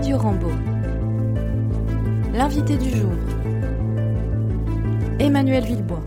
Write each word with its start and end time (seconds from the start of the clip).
Radio 0.00 0.16
Rambo. 0.16 0.48
L'invité 2.32 2.78
du 2.78 2.88
jour. 2.88 3.12
Emmanuel 5.18 5.62
Villebois. 5.62 6.02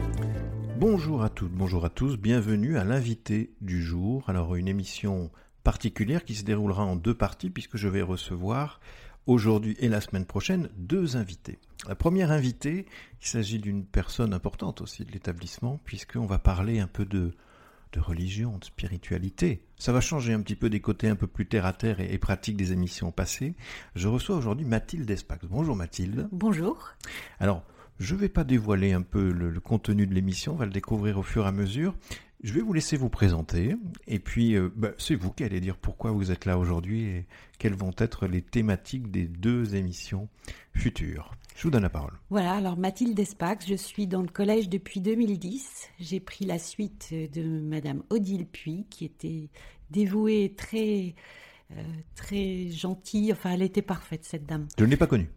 Bonjour 0.79 1.21
à 1.21 1.29
toutes, 1.29 1.51
bonjour 1.51 1.85
à 1.85 1.92
tous, 1.92 2.17
bienvenue 2.17 2.79
à 2.79 2.85
l'invité 2.85 3.53
du 3.62 3.83
jour. 3.83 4.28
Alors 4.28 4.56
une 4.56 4.67
émission 4.67 5.29
particulière 5.63 6.26
qui 6.26 6.33
se 6.33 6.44
déroulera 6.44 6.83
en 6.83 6.96
deux 6.96 7.13
parties 7.13 7.51
puisque 7.51 7.78
je 7.78 7.87
vais 7.87 8.01
recevoir 8.01 8.79
aujourd'hui 9.28 9.76
et 9.78 9.90
la 9.90 10.01
semaine 10.01 10.25
prochaine 10.25 10.69
deux 10.75 11.15
invités. 11.15 11.60
La 11.87 11.94
première 11.94 12.31
invitée, 12.31 12.87
il 13.21 13.28
s'agit 13.28 13.60
d'une 13.60 13.85
personne 13.85 14.33
importante 14.33 14.81
aussi 14.81 15.05
de 15.05 15.12
l'établissement 15.12 15.79
puisqu'on 15.85 16.25
va 16.25 16.39
parler 16.39 16.80
un 16.80 16.88
peu 16.88 17.05
de 17.05 17.35
de 17.94 17.99
religion, 17.99 18.57
de 18.57 18.66
spiritualité. 18.66 19.63
Ça 19.77 19.94
va 19.94 20.02
changer 20.02 20.34
un 20.34 20.41
petit 20.41 20.55
peu 20.55 20.70
des 20.70 20.81
côtés 20.81 21.07
un 21.07 21.16
peu 21.16 21.27
plus 21.27 21.45
terre 21.45 21.66
à 21.66 21.73
terre 21.73 21.99
et, 21.99 22.17
pratiques 22.17 22.58
des 22.58 22.73
émissions 22.73 23.12
passées. 23.12 23.54
Je 23.95 24.08
reçois 24.08 24.35
aujourd'hui 24.35 24.66
Mathilde 24.66 25.09
Espax. 25.09 25.45
Bonjour 25.45 25.76
Mathilde. 25.76 26.27
Bonjour. 26.32 26.90
Alors, 27.40 27.63
je 27.99 28.16
ne 28.16 28.20
vais 28.20 28.30
pas 28.30 28.44
dévoiler 28.44 28.94
un 28.94 29.04
peu 29.04 29.32
le, 29.32 29.59
contenu 29.59 30.08
de 30.08 30.13
l'émission, 30.13 30.54
on 30.54 30.58
va 30.58 30.66
le 30.66 30.71
découvrir 30.71 31.20
au 31.20 31.23
fur 31.23 31.45
et 31.45 31.48
à 31.48 31.52
mesure. 31.52 31.95
Je 32.44 32.52
vais 32.54 32.62
vous 32.62 32.73
laisser 32.73 32.98
vous 32.98 33.09
présenter, 33.09 33.76
et 34.05 34.20
puis 34.20 34.55
euh, 34.55 34.70
bah, 34.76 34.91
c'est 34.98 35.16
vous 35.16 35.32
qui 35.32 35.46
allez 35.46 35.62
dire 35.62 35.77
pourquoi 35.77 36.12
vous 36.12 36.32
êtes 36.32 36.44
là 36.44 36.57
aujourd'hui 36.57 37.04
et 37.04 37.26
quelles 37.57 37.76
vont 37.76 37.94
être 37.98 38.27
les 38.27 38.41
thématiques 38.41 39.12
des 39.12 39.27
deux 39.27 39.76
émissions 39.76 40.27
futures. 40.73 41.32
Je 41.55 41.63
vous 41.63 41.70
donne 41.70 41.84
la 41.84 41.89
parole. 41.89 42.13
Voilà, 42.30 42.53
alors 42.53 42.77
Mathilde 42.77 43.17
Espax, 43.20 43.67
je 43.67 43.75
suis 43.75 44.07
dans 44.07 44.21
le 44.21 44.27
collège 44.27 44.70
depuis 44.70 45.02
2010. 45.02 45.89
J'ai 45.99 46.20
pris 46.20 46.45
la 46.45 46.59
suite 46.59 47.13
de 47.13 47.43
Madame 47.62 48.03
Odile 48.09 48.45
Puy, 48.45 48.85
qui 48.89 49.05
était 49.05 49.49
dévouée, 49.89 50.53
très, 50.57 51.16
euh, 51.71 51.84
très 52.16 52.70
gentille. 52.70 53.31
Enfin, 53.31 53.52
elle 53.52 53.62
était 53.62 53.81
parfaite, 53.81 54.26
cette 54.26 54.45
dame. 54.45 54.67
Je 54.77 54.84
ne 54.84 54.89
l'ai 54.89 54.98
pas 54.98 55.07
connue. 55.07 55.29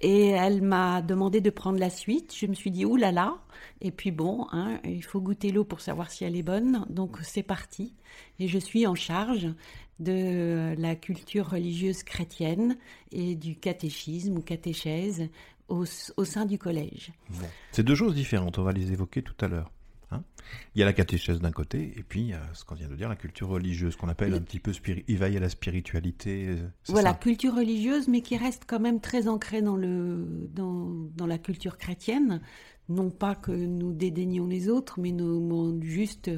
Et 0.00 0.28
elle 0.28 0.62
m'a 0.62 1.02
demandé 1.02 1.40
de 1.40 1.50
prendre 1.50 1.78
la 1.78 1.90
suite. 1.90 2.32
Je 2.36 2.46
me 2.46 2.54
suis 2.54 2.70
dit, 2.70 2.84
oulala. 2.84 3.12
Là 3.12 3.22
là. 3.22 3.38
Et 3.80 3.90
puis 3.90 4.12
bon, 4.12 4.46
hein, 4.52 4.78
il 4.84 5.02
faut 5.02 5.20
goûter 5.20 5.50
l'eau 5.50 5.64
pour 5.64 5.80
savoir 5.80 6.10
si 6.10 6.24
elle 6.24 6.36
est 6.36 6.42
bonne. 6.42 6.86
Donc 6.88 7.18
c'est 7.22 7.42
parti. 7.42 7.94
Et 8.38 8.46
je 8.46 8.58
suis 8.58 8.86
en 8.86 8.94
charge 8.94 9.48
de 10.00 10.74
la 10.78 10.94
culture 10.94 11.50
religieuse 11.50 12.02
chrétienne 12.02 12.76
et 13.12 13.34
du 13.34 13.56
catéchisme 13.56 14.38
ou 14.38 14.42
catéchèse 14.42 15.28
au, 15.68 15.84
sein 15.84 16.46
du 16.46 16.58
collège. 16.58 17.12
C'est 17.72 17.82
deux 17.82 17.94
choses 17.94 18.14
différentes, 18.14 18.58
on 18.58 18.62
va 18.62 18.72
les 18.72 18.92
évoquer 18.92 19.22
tout 19.22 19.36
à 19.40 19.48
l'heure. 19.48 19.70
Hein. 20.10 20.22
il 20.74 20.78
y 20.78 20.82
a 20.82 20.86
la 20.86 20.94
catéchèse 20.94 21.38
d'un 21.38 21.50
côté, 21.50 21.92
et 21.98 22.02
puis 22.02 22.20
il 22.20 22.26
y 22.28 22.32
a 22.32 22.40
ce 22.54 22.64
qu'on 22.64 22.74
vient 22.74 22.88
de 22.88 22.96
dire, 22.96 23.10
la 23.10 23.16
culture 23.16 23.48
religieuse, 23.48 23.94
qu'on 23.94 24.08
appelle 24.08 24.32
un 24.32 24.40
petit 24.40 24.58
peu 24.58 24.72
éveil 25.06 25.36
à 25.36 25.40
la 25.40 25.50
spiritualité. 25.50 26.46
Euh, 26.48 26.66
voilà, 26.86 27.12
culture 27.12 27.54
religieuse, 27.54 28.08
mais 28.08 28.22
qui 28.22 28.38
reste 28.38 28.62
quand 28.66 28.80
même 28.80 29.02
très 29.02 29.28
ancrée 29.28 29.60
dans, 29.60 29.76
le, 29.76 30.48
dans, 30.54 30.88
dans 31.14 31.26
la 31.26 31.36
culture 31.36 31.76
chrétienne. 31.76 32.40
Non 32.88 33.10
pas 33.10 33.34
que 33.34 33.52
nous 33.52 33.92
dédaignions 33.92 34.46
les 34.46 34.70
autres, 34.70 34.98
mais 34.98 35.12
nous, 35.12 35.78
juste, 35.82 36.30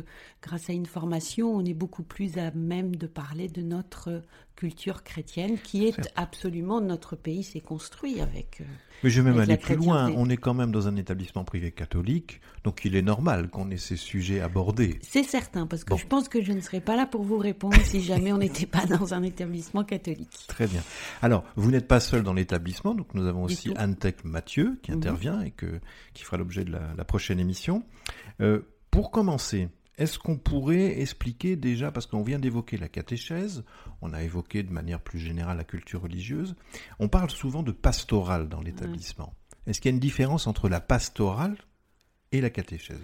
grâce 0.42 0.68
à 0.68 0.72
une 0.72 0.86
formation, 0.86 1.54
on 1.54 1.64
est 1.64 1.74
beaucoup 1.74 2.02
plus 2.02 2.38
à 2.38 2.50
même 2.50 2.96
de 2.96 3.06
parler 3.06 3.46
de 3.46 3.62
notre 3.62 4.22
culture 4.60 5.02
chrétienne, 5.02 5.56
qui 5.58 5.86
est 5.86 6.12
absolument 6.16 6.82
notre 6.82 7.16
pays 7.16 7.42
s'est 7.42 7.60
construit 7.60 8.20
avec. 8.20 8.60
Euh, 8.60 8.64
mais 9.02 9.08
je 9.08 9.22
vais 9.22 9.30
même 9.30 9.40
aller 9.40 9.56
plus 9.56 9.74
loin. 9.74 10.12
On 10.14 10.28
est 10.28 10.36
quand 10.36 10.52
même 10.52 10.70
dans 10.70 10.86
un 10.86 10.96
établissement 10.96 11.44
privé 11.44 11.72
catholique, 11.72 12.42
donc 12.62 12.84
il 12.84 12.94
est 12.94 13.00
normal 13.00 13.48
qu'on 13.48 13.70
ait 13.70 13.78
ces 13.78 13.96
sujets 13.96 14.40
abordés. 14.40 14.98
C'est 15.00 15.22
certain, 15.22 15.66
parce 15.66 15.82
que 15.82 15.96
je 15.96 16.06
pense 16.06 16.28
que 16.28 16.42
je 16.42 16.52
ne 16.52 16.60
serais 16.60 16.82
pas 16.82 16.94
là 16.94 17.06
pour 17.06 17.22
vous 17.22 17.38
répondre 17.38 17.80
si 17.84 18.02
jamais 18.02 18.34
on 18.34 18.38
n'était 18.38 18.66
pas 18.66 18.84
dans 18.84 19.14
un 19.14 19.22
établissement 19.22 19.82
catholique. 19.82 20.28
Très 20.48 20.66
bien. 20.66 20.82
Alors, 21.22 21.42
vous 21.56 21.70
n'êtes 21.70 21.88
pas 21.88 22.00
seul 22.00 22.22
dans 22.22 22.34
l'établissement, 22.34 22.94
donc 22.94 23.14
nous 23.14 23.26
avons 23.26 23.44
aussi 23.44 23.72
Antec 23.78 24.26
Mathieu 24.26 24.78
qui 24.82 24.90
mhm. 24.90 24.98
intervient 24.98 25.40
et 25.40 25.52
que, 25.52 25.80
qui 26.12 26.22
fera 26.22 26.36
l'objet 26.36 26.66
de 26.66 26.72
la, 26.72 27.04
prochaine 27.04 27.40
émission. 27.40 27.82
Euh, 28.42 28.60
pour 28.90 29.10
commencer, 29.10 29.70
est-ce 30.00 30.18
qu'on 30.18 30.38
pourrait 30.38 30.98
expliquer 30.98 31.56
déjà, 31.56 31.92
parce 31.92 32.06
qu'on 32.06 32.22
vient 32.22 32.38
d'évoquer 32.38 32.78
la 32.78 32.88
catéchèse, 32.88 33.64
on 34.00 34.14
a 34.14 34.22
évoqué 34.22 34.62
de 34.62 34.72
manière 34.72 34.98
plus 34.98 35.18
générale 35.18 35.58
la 35.58 35.64
culture 35.64 36.00
religieuse, 36.00 36.56
on 36.98 37.08
parle 37.08 37.28
souvent 37.28 37.62
de 37.62 37.70
pastorale 37.70 38.48
dans 38.48 38.62
l'établissement. 38.62 39.34
Est-ce 39.66 39.78
qu'il 39.78 39.90
y 39.90 39.92
a 39.92 39.94
une 39.94 40.00
différence 40.00 40.46
entre 40.46 40.70
la 40.70 40.80
pastorale 40.80 41.58
et 42.32 42.40
la 42.40 42.48
catéchèse? 42.48 42.98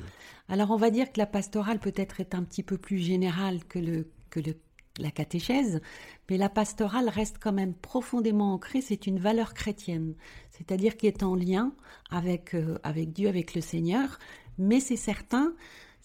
Alors 0.49 0.71
on 0.71 0.79
va 0.79 0.89
dire 0.91 1.13
que 1.13 1.19
la 1.19 1.27
pastorale 1.27 1.81
peut-être 1.81 2.19
est 2.21 2.35
un 2.35 2.43
petit 2.43 2.63
peu 2.63 2.79
plus 2.79 2.99
générale 2.99 3.63
que, 3.67 3.79
le, 3.79 4.11
que 4.31 4.41
le, 4.41 4.57
la 4.99 5.11
catéchèse, 5.11 5.83
mais 6.31 6.39
la 6.39 6.49
pastorale 6.49 7.11
reste 7.11 7.37
quand 7.39 7.53
même 7.53 7.75
profondément 7.75 8.55
ancrée, 8.55 8.81
c'est 8.81 9.07
une 9.07 9.19
valeur 9.19 9.53
chrétienne, 9.53 10.15
c'est-à-dire 10.51 10.97
qui 10.97 11.09
est 11.09 11.23
en 11.23 11.35
lien 11.35 11.75
avec, 12.09 12.55
euh, 12.55 12.79
avec 12.85 13.13
Dieu, 13.13 13.29
avec 13.29 13.55
le 13.55 13.61
Seigneur, 13.61 14.19
mais 14.57 14.81
c'est 14.81 14.97
certain 14.97 15.53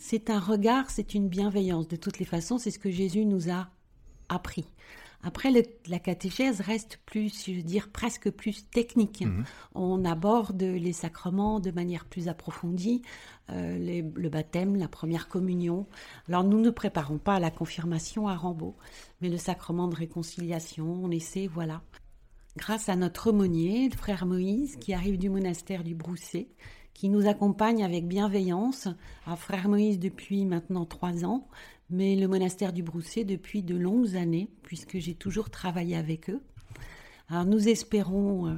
c'est 0.01 0.31
un 0.31 0.39
regard, 0.39 0.89
c'est 0.89 1.13
une 1.13 1.29
bienveillance. 1.29 1.87
De 1.87 1.95
toutes 1.95 2.17
les 2.17 2.25
façons, 2.25 2.57
c'est 2.57 2.71
ce 2.71 2.79
que 2.79 2.89
Jésus 2.89 3.23
nous 3.23 3.51
a 3.51 3.69
appris. 4.29 4.65
Après, 5.21 5.51
la 5.87 5.99
catéchèse 5.99 6.59
reste 6.59 6.99
plus, 7.05 7.45
je 7.45 7.51
veux 7.51 7.61
dire, 7.61 7.89
presque 7.89 8.31
plus 8.31 8.67
technique. 8.67 9.21
Mhm. 9.21 9.45
On 9.75 10.03
aborde 10.03 10.63
les 10.63 10.91
sacrements 10.91 11.59
de 11.59 11.69
manière 11.69 12.05
plus 12.05 12.27
approfondie, 12.27 13.03
euh, 13.51 14.01
le 14.15 14.29
baptême, 14.29 14.75
la 14.75 14.87
première 14.87 15.27
communion. 15.27 15.85
Alors, 16.27 16.43
nous 16.43 16.59
ne 16.59 16.71
préparons 16.71 17.19
pas 17.19 17.39
la 17.39 17.51
confirmation 17.51 18.27
à 18.27 18.35
Rambaud, 18.35 18.75
mais 19.21 19.29
le 19.29 19.37
sacrement 19.37 19.87
de 19.87 19.95
réconciliation, 19.95 20.99
on 21.03 21.11
essaie, 21.11 21.45
voilà. 21.45 21.83
Grâce 22.57 22.89
à 22.89 22.95
notre 22.95 23.29
aumônier, 23.29 23.87
le 23.87 23.95
frère 23.95 24.25
Moïse, 24.25 24.77
qui 24.77 24.95
arrive 24.95 25.19
du 25.19 25.29
monastère 25.29 25.83
du 25.83 25.93
Brousset, 25.93 26.47
qui 26.93 27.09
nous 27.09 27.27
accompagne 27.27 27.83
avec 27.83 28.07
bienveillance, 28.07 28.87
à 29.25 29.35
Frère 29.35 29.69
Moïse 29.69 29.99
depuis 29.99 30.45
maintenant 30.45 30.85
trois 30.85 31.25
ans, 31.25 31.47
mais 31.89 32.15
le 32.15 32.27
monastère 32.27 32.73
du 32.73 32.83
Brousset 32.83 33.23
depuis 33.23 33.63
de 33.63 33.75
longues 33.75 34.15
années, 34.15 34.49
puisque 34.63 34.97
j'ai 34.97 35.15
toujours 35.15 35.49
travaillé 35.49 35.95
avec 35.95 36.29
eux. 36.29 36.41
Alors 37.29 37.45
nous 37.45 37.67
espérons 37.67 38.47
euh, 38.47 38.55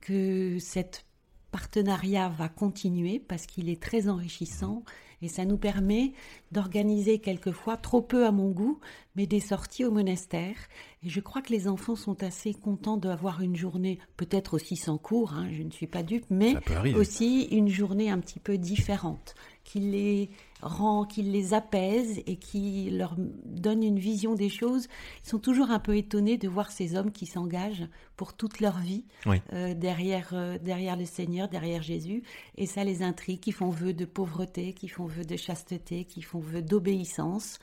que 0.00 0.58
cet 0.58 1.04
partenariat 1.50 2.28
va 2.28 2.48
continuer 2.48 3.18
parce 3.20 3.46
qu'il 3.46 3.68
est 3.68 3.80
très 3.80 4.08
enrichissant 4.08 4.82
et 5.22 5.28
ça 5.28 5.44
nous 5.44 5.56
permet 5.56 6.12
d'organiser 6.52 7.18
quelquefois, 7.18 7.76
trop 7.76 8.02
peu 8.02 8.26
à 8.26 8.32
mon 8.32 8.50
goût, 8.50 8.80
mais 9.16 9.26
des 9.26 9.40
sorties 9.40 9.84
au 9.84 9.90
monastère. 9.90 10.56
Et 11.02 11.08
je 11.08 11.20
crois 11.20 11.42
que 11.42 11.52
les 11.52 11.68
enfants 11.68 11.96
sont 11.96 12.22
assez 12.22 12.54
contents 12.54 12.96
d'avoir 12.96 13.42
une 13.42 13.56
journée, 13.56 13.98
peut-être 14.16 14.54
aussi 14.54 14.76
sans 14.76 14.98
cours, 14.98 15.34
hein, 15.34 15.48
je 15.52 15.62
ne 15.62 15.70
suis 15.70 15.86
pas 15.86 16.02
dupe, 16.02 16.26
mais 16.30 16.54
aussi 16.94 17.42
une 17.50 17.68
journée 17.68 18.10
un 18.10 18.18
petit 18.18 18.40
peu 18.40 18.58
différente, 18.58 19.34
qui 19.64 19.80
les 19.80 20.30
rend, 20.62 21.04
qui 21.04 21.22
les 21.22 21.54
apaise 21.54 22.22
et 22.26 22.36
qui 22.36 22.90
leur 22.90 23.16
donne 23.18 23.82
une 23.82 23.98
vision 23.98 24.34
des 24.34 24.48
choses. 24.48 24.88
Ils 25.24 25.28
sont 25.28 25.38
toujours 25.38 25.70
un 25.70 25.78
peu 25.78 25.96
étonnés 25.96 26.38
de 26.38 26.48
voir 26.48 26.70
ces 26.70 26.96
hommes 26.96 27.10
qui 27.10 27.26
s'engagent 27.26 27.86
pour 28.16 28.34
toute 28.34 28.60
leur 28.60 28.78
vie 28.78 29.04
euh, 29.52 29.74
derrière, 29.74 30.30
euh, 30.32 30.58
derrière 30.58 30.96
le 30.96 31.04
Seigneur, 31.04 31.48
derrière 31.48 31.82
Jésus. 31.82 32.22
Et 32.56 32.66
ça 32.66 32.84
les 32.84 33.02
intrigue, 33.02 33.40
qui 33.40 33.52
font 33.52 33.70
vœu 33.70 33.92
de 33.92 34.04
pauvreté, 34.04 34.72
qui 34.72 34.88
font 34.88 35.06
vœu 35.06 35.24
de 35.24 35.36
chasteté, 35.36 36.04
qui 36.04 36.22
font 36.22 36.38
vœu 36.38 36.62
d'obéissance. 36.62 37.58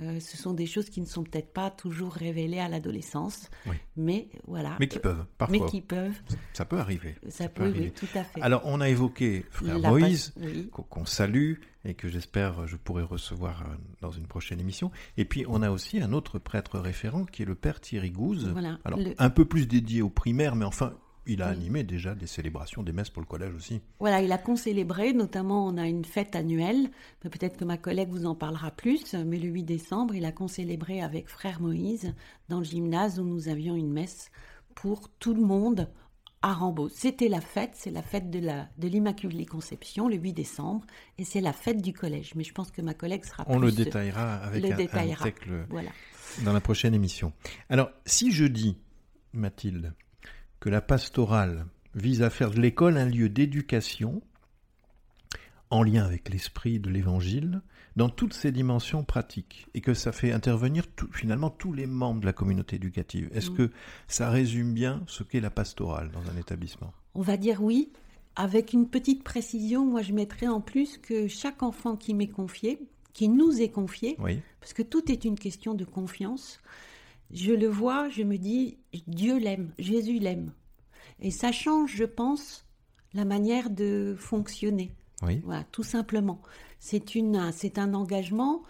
Euh, 0.00 0.18
ce 0.20 0.36
sont 0.36 0.54
des 0.54 0.66
choses 0.66 0.88
qui 0.88 1.00
ne 1.00 1.06
sont 1.06 1.24
peut-être 1.24 1.52
pas 1.52 1.70
toujours 1.70 2.12
révélées 2.12 2.60
à 2.60 2.68
l'adolescence, 2.68 3.50
mais 3.96 4.28
voilà. 4.46 4.76
Mais 4.80 4.88
qui 4.88 4.98
peuvent, 4.98 5.24
parfois. 5.36 5.58
Mais 5.58 5.66
qui 5.66 5.80
peuvent. 5.80 6.18
Ça 6.54 6.64
peut 6.64 6.78
arriver. 6.78 7.16
Ça, 7.28 7.48
peut, 7.48 7.64
arriver. 7.64 7.90
tout 7.90 8.06
à 8.14 8.24
fait. 8.24 8.40
Alors, 8.40 8.62
on 8.64 8.80
a 8.80 8.88
évoqué 8.88 9.44
frère 9.50 9.78
Moïse, 9.78 10.32
qu'on 10.72 11.04
salue 11.04 11.54
et 11.84 11.94
que 11.94 12.08
j'espère 12.08 12.66
je 12.66 12.76
pourrai 12.76 13.02
recevoir 13.02 13.62
euh, 13.62 13.74
dans 14.00 14.10
une 14.10 14.26
prochaine 14.26 14.60
émission. 14.60 14.90
Et 15.16 15.24
puis, 15.24 15.44
on 15.48 15.60
a 15.62 15.70
aussi 15.70 16.00
un 16.00 16.12
autre 16.12 16.38
prêtre 16.38 16.78
référent 16.78 17.24
qui 17.24 17.42
est 17.42 17.46
le 17.46 17.54
père 17.54 17.80
Thierry 17.80 18.10
Gouze. 18.10 18.54
Alors, 18.84 18.98
un 19.18 19.30
peu 19.30 19.44
plus 19.44 19.66
dédié 19.66 20.02
aux 20.02 20.10
primaires, 20.10 20.56
mais 20.56 20.64
enfin 20.64 20.94
il 21.32 21.42
a 21.42 21.46
animé 21.48 21.82
déjà 21.84 22.14
des 22.14 22.26
célébrations, 22.26 22.82
des 22.82 22.92
messes 22.92 23.10
pour 23.10 23.22
le 23.22 23.26
collège 23.26 23.54
aussi. 23.54 23.80
Voilà, 23.98 24.20
il 24.20 24.32
a 24.32 24.38
concélébré, 24.38 25.12
notamment 25.12 25.66
on 25.66 25.76
a 25.76 25.86
une 25.86 26.04
fête 26.04 26.34
annuelle, 26.36 26.90
peut-être 27.20 27.56
que 27.56 27.64
ma 27.64 27.76
collègue 27.76 28.10
vous 28.10 28.26
en 28.26 28.34
parlera 28.34 28.70
plus, 28.70 29.14
mais 29.14 29.38
le 29.38 29.48
8 29.48 29.64
décembre, 29.64 30.14
il 30.14 30.24
a 30.24 30.32
concélébré 30.32 31.00
avec 31.02 31.28
frère 31.28 31.60
Moïse 31.60 32.14
dans 32.48 32.58
le 32.58 32.64
gymnase 32.64 33.18
où 33.18 33.24
nous 33.24 33.48
avions 33.48 33.76
une 33.76 33.92
messe 33.92 34.30
pour 34.74 35.08
tout 35.08 35.34
le 35.34 35.42
monde 35.42 35.88
à 36.42 36.54
Rambaud. 36.54 36.88
C'était 36.88 37.28
la 37.28 37.40
fête, 37.40 37.72
c'est 37.74 37.90
la 37.90 38.02
fête 38.02 38.30
de 38.30 38.40
de 38.40 38.88
l'Immaculée 38.88 39.46
Conception 39.46 40.08
le 40.08 40.16
8 40.16 40.32
décembre 40.32 40.86
et 41.18 41.24
c'est 41.24 41.40
la 41.40 41.52
fête 41.52 41.82
du 41.82 41.92
collège. 41.92 42.34
Mais 42.34 42.44
je 42.44 42.52
pense 42.52 42.70
que 42.70 42.80
ma 42.80 42.94
collègue 42.94 43.24
sera 43.24 43.44
On 43.46 43.58
le 43.58 43.70
détaillera 43.70 44.36
avec 44.36 44.64
un, 44.64 44.76
détaillera. 44.76 45.26
voilà. 45.68 45.90
dans 46.44 46.52
la 46.52 46.60
prochaine 46.60 46.94
émission. 46.94 47.32
Alors, 47.68 47.90
si 48.06 48.32
je 48.32 48.46
dis, 48.46 48.78
Mathilde, 49.34 49.92
que 50.60 50.68
la 50.68 50.80
pastorale 50.80 51.66
vise 51.94 52.22
à 52.22 52.30
faire 52.30 52.50
de 52.50 52.60
l'école 52.60 52.96
un 52.96 53.06
lieu 53.06 53.28
d'éducation 53.28 54.22
en 55.70 55.82
lien 55.82 56.04
avec 56.04 56.28
l'esprit 56.28 56.80
de 56.80 56.90
l'Évangile, 56.90 57.62
dans 57.96 58.08
toutes 58.08 58.34
ces 58.34 58.52
dimensions 58.52 59.04
pratiques 59.04 59.66
et 59.74 59.80
que 59.80 59.94
ça 59.94 60.12
fait 60.12 60.32
intervenir 60.32 60.84
finalement 61.12 61.50
tous 61.50 61.72
les 61.72 61.86
membres 61.86 62.20
de 62.20 62.26
la 62.26 62.32
communauté 62.32 62.76
éducative. 62.76 63.30
Est-ce 63.32 63.50
mm. 63.50 63.56
que 63.56 63.70
ça 64.08 64.30
résume 64.30 64.74
bien 64.74 65.02
ce 65.06 65.22
qu'est 65.22 65.40
la 65.40 65.50
pastorale 65.50 66.10
dans 66.10 66.28
un 66.30 66.36
établissement? 66.36 66.92
On 67.14 67.22
va 67.22 67.36
dire 67.36 67.62
oui, 67.62 67.90
avec 68.36 68.72
une 68.72 68.88
petite 68.88 69.22
précision. 69.24 69.84
Moi, 69.84 70.02
je 70.02 70.12
mettrais 70.12 70.48
en 70.48 70.60
plus 70.60 70.98
que 70.98 71.28
chaque 71.28 71.62
enfant 71.62 71.96
qui 71.96 72.14
m'est 72.14 72.28
confié, 72.28 72.80
qui 73.12 73.28
nous 73.28 73.60
est 73.60 73.70
confié, 73.70 74.16
parce 74.60 74.72
que 74.72 74.82
tout 74.82 75.10
est 75.10 75.24
une 75.24 75.38
question 75.38 75.74
de 75.74 75.84
confiance, 75.84 76.60
je 77.32 77.52
le 77.52 77.68
vois, 77.68 78.08
je 78.08 78.22
me 78.22 78.36
dis, 78.36 78.78
Dieu 79.06 79.38
l'aime, 79.38 79.72
Jésus 79.78 80.18
l'aime. 80.18 80.52
Et 81.20 81.30
ça 81.30 81.52
change, 81.52 81.94
je 81.94 82.04
pense, 82.04 82.66
la 83.12 83.24
manière 83.24 83.70
de 83.70 84.16
fonctionner. 84.18 84.94
Oui. 85.22 85.40
Voilà, 85.44 85.64
tout 85.64 85.82
simplement. 85.82 86.40
C'est 86.78 87.14
une, 87.14 87.52
c'est 87.52 87.78
un 87.78 87.94
engagement 87.94 88.62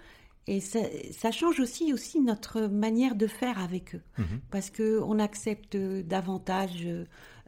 et 0.47 0.59
ça, 0.59 1.31
change 1.31 1.61
aussi 1.61 1.93
aussi 1.93 2.21
notre 2.21 2.63
manière 2.63 3.15
de 3.15 3.29
faire 3.29 3.59
avec 3.61 3.95
eux, 3.95 4.03
mhm. 4.19 4.41
parce 4.51 4.71
que 4.71 5.01
on 5.01 5.21
accepte 5.21 5.77
davantage 5.77 6.89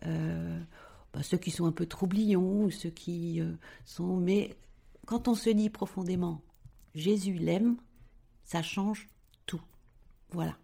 euh, 0.07 0.61
bah, 1.13 1.23
ceux 1.23 1.39
qui 1.39 1.51
sont 1.51 1.67
un 1.67 1.73
peu 1.73 1.87
troublions, 1.87 2.71
ceux 2.71 2.91
qui 2.91 3.41
euh, 3.41 3.55
sont. 3.87 4.19
Mais 4.19 4.57
quand 5.07 5.27
on 5.27 5.35
se 5.35 5.51
dit 5.51 5.69
profondément 5.69 6.43
Jésus 6.95 7.35
l'aime, 7.35 7.77
ça 8.45 8.63
change 8.63 9.09
tout. 9.47 9.63
Voilà. 10.31 10.57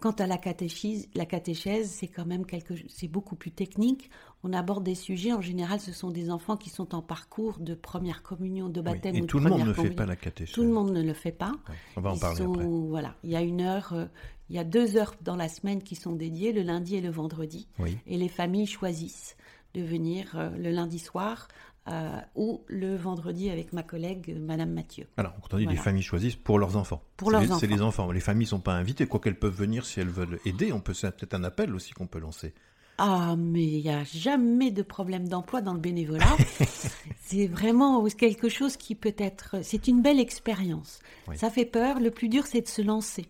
Quant 0.00 0.12
à 0.12 0.26
la 0.26 0.38
catéchèse, 0.38 1.08
la 1.14 1.26
catéchèse, 1.26 1.90
c'est 1.90 2.08
quand 2.08 2.24
même 2.24 2.46
quelque, 2.46 2.74
c'est 2.88 3.08
beaucoup 3.08 3.36
plus 3.36 3.50
technique. 3.50 4.10
On 4.42 4.52
aborde 4.54 4.82
des 4.82 4.94
sujets. 4.94 5.32
En 5.32 5.42
général, 5.42 5.78
ce 5.78 5.92
sont 5.92 6.10
des 6.10 6.30
enfants 6.30 6.56
qui 6.56 6.70
sont 6.70 6.94
en 6.94 7.02
parcours 7.02 7.58
de 7.58 7.74
première 7.74 8.22
communion, 8.22 8.70
de 8.70 8.80
baptême 8.80 9.14
et 9.14 9.22
ou 9.22 9.26
tout 9.26 9.38
le 9.38 9.50
monde 9.50 9.66
ne 9.66 9.72
fait 9.74 9.90
pas 9.90 10.06
la 10.06 10.16
catéchèse. 10.16 10.54
Tout 10.54 10.62
le 10.62 10.70
monde 10.70 10.92
ne 10.92 11.02
le 11.02 11.12
fait 11.12 11.32
pas. 11.32 11.52
on 11.96 12.00
va 12.00 12.12
en 12.12 12.18
parler 12.18 12.42
après. 12.42 12.64
Voilà, 12.64 13.14
il 13.24 13.30
y 13.30 13.36
a 13.36 13.42
une 13.42 13.60
heure, 13.60 13.92
euh, 13.92 14.06
il 14.48 14.56
y 14.56 14.58
a 14.58 14.64
deux 14.64 14.96
heures 14.96 15.14
dans 15.20 15.36
la 15.36 15.48
semaine 15.48 15.82
qui 15.82 15.96
sont 15.96 16.12
dédiées, 16.12 16.52
le 16.52 16.62
lundi 16.62 16.96
et 16.96 17.00
le 17.02 17.10
vendredi. 17.10 17.68
Et 18.06 18.16
les 18.16 18.28
familles 18.28 18.66
choisissent 18.66 19.36
de 19.74 19.82
venir 19.82 20.32
euh, 20.34 20.50
le 20.56 20.70
lundi 20.70 20.98
soir 20.98 21.46
euh, 21.90 22.20
ou 22.34 22.62
le 22.68 22.96
vendredi 22.96 23.50
avec 23.50 23.72
ma 23.72 23.82
collègue 23.82 24.36
Madame 24.40 24.72
Mathieu. 24.72 25.06
Alors, 25.16 25.34
quand 25.40 25.54
on 25.54 25.58
dit 25.58 25.66
les 25.66 25.76
familles 25.76 26.02
choisissent 26.02 26.36
pour 26.36 26.58
leurs 26.58 26.76
enfants. 26.76 27.02
Pour 27.16 27.30
leurs 27.30 27.42
enfants. 27.42 27.58
C'est 27.58 27.66
les 27.66 27.82
enfants. 27.82 28.12
Les 28.12 28.20
familles 28.20 28.46
ne 28.46 28.50
sont 28.50 28.60
pas 28.60 28.74
invitées, 28.74 29.06
quoi 29.06 29.20
qu'elles 29.20 29.38
peuvent 29.38 29.56
venir 29.56 29.84
si 29.84 30.00
elles 30.00 30.08
veulent 30.08 30.38
aider. 30.44 30.72
On 30.72 30.80
peut, 30.80 30.94
c'est 30.94 31.10
peut-être 31.10 31.34
un 31.34 31.44
appel 31.44 31.74
aussi 31.74 31.92
qu'on 31.92 32.06
peut 32.06 32.20
lancer. 32.20 32.54
Ah, 32.98 33.34
mais 33.36 33.64
il 33.64 33.82
n'y 33.82 33.90
a 33.90 34.04
jamais 34.04 34.70
de 34.70 34.82
problème 34.82 35.26
d'emploi 35.26 35.62
dans 35.62 35.72
le 35.72 35.80
bénévolat. 35.80 36.36
c'est 37.20 37.46
vraiment 37.46 38.04
quelque 38.06 38.48
chose 38.50 38.76
qui 38.76 38.94
peut 38.94 39.14
être. 39.16 39.56
C'est 39.62 39.88
une 39.88 40.02
belle 40.02 40.20
expérience. 40.20 41.00
Ça 41.34 41.50
fait 41.50 41.64
peur. 41.64 41.98
Le 41.98 42.10
plus 42.10 42.28
dur, 42.28 42.46
c'est 42.46 42.60
de 42.60 42.68
se 42.68 42.82
lancer. 42.82 43.26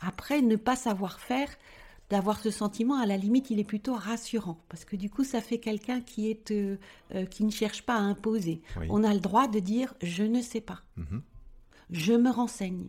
Après, 0.00 0.42
ne 0.42 0.56
pas 0.56 0.76
savoir 0.76 1.20
faire, 1.20 1.48
d'avoir 2.12 2.38
ce 2.38 2.50
sentiment, 2.50 3.00
à 3.00 3.06
la 3.06 3.16
limite, 3.16 3.48
il 3.48 3.58
est 3.58 3.64
plutôt 3.64 3.94
rassurant 3.94 4.58
parce 4.68 4.84
que 4.84 4.96
du 4.96 5.08
coup, 5.08 5.24
ça 5.24 5.40
fait 5.40 5.58
quelqu'un 5.58 6.02
qui 6.02 6.30
est 6.30 6.50
euh, 6.50 6.76
euh, 7.14 7.24
qui 7.24 7.42
ne 7.42 7.50
cherche 7.50 7.86
pas 7.86 7.94
à 7.94 8.00
imposer. 8.00 8.60
On 8.90 9.02
a 9.02 9.14
le 9.14 9.20
droit 9.20 9.48
de 9.48 9.58
dire 9.60 9.94
je 10.02 10.22
ne 10.22 10.42
sais 10.42 10.60
pas, 10.60 10.82
mhm. 10.98 11.22
je 11.90 12.12
me 12.12 12.30
renseigne. 12.30 12.88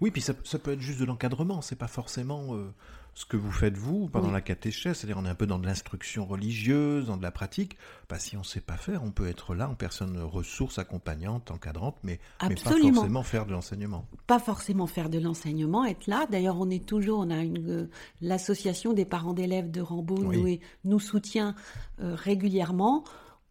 Oui, 0.00 0.10
puis 0.10 0.22
ça, 0.22 0.32
peut 0.32 0.72
être 0.72 0.80
juste 0.80 0.98
de 0.98 1.04
l'encadrement, 1.04 1.60
c'est 1.60 1.76
pas 1.76 1.88
forcément 1.88 2.54
euh, 2.54 2.72
ce 3.14 3.24
que 3.24 3.36
vous 3.36 3.52
faites 3.52 3.76
vous 3.76 4.08
pendant 4.08 4.30
la 4.30 4.40
catéchèse, 4.40 4.98
c'est-à-dire 4.98 5.18
on 5.18 5.24
est 5.24 5.28
un 5.28 5.34
peu 5.34 5.46
dans 5.46 5.58
de 5.58 5.66
l'instruction 5.66 6.26
religieuse, 6.26 7.06
dans 7.06 7.16
de 7.16 7.22
la 7.22 7.30
pratique. 7.30 7.76
Bah, 8.08 8.18
si 8.18 8.36
on 8.36 8.40
ne 8.40 8.44
sait 8.44 8.60
pas 8.60 8.76
faire, 8.76 9.02
on 9.04 9.12
peut 9.12 9.28
être 9.28 9.54
là 9.54 9.68
en 9.68 9.74
personne 9.74 10.18
ressource, 10.20 10.78
accompagnante, 10.78 11.50
encadrante, 11.50 11.96
mais, 12.02 12.18
mais 12.42 12.56
pas 12.56 12.72
forcément 12.72 13.22
faire 13.22 13.46
de 13.46 13.52
l'enseignement. 13.52 14.06
Pas 14.26 14.40
forcément 14.40 14.86
faire 14.86 15.08
de 15.08 15.18
l'enseignement, 15.18 15.84
être 15.84 16.06
là. 16.06 16.26
D'ailleurs, 16.30 16.56
on 16.58 16.70
est 16.70 16.84
toujours, 16.84 17.20
on 17.20 17.30
a 17.30 17.38
une 17.38 17.70
euh, 17.70 17.90
l'association 18.20 18.92
des 18.92 19.04
parents 19.04 19.32
d'élèves 19.32 19.70
de 19.70 19.80
Rambaud 19.80 20.32
nous, 20.32 20.58
nous 20.84 21.00
soutient 21.00 21.54
euh, 22.00 22.14
régulièrement. 22.14 23.04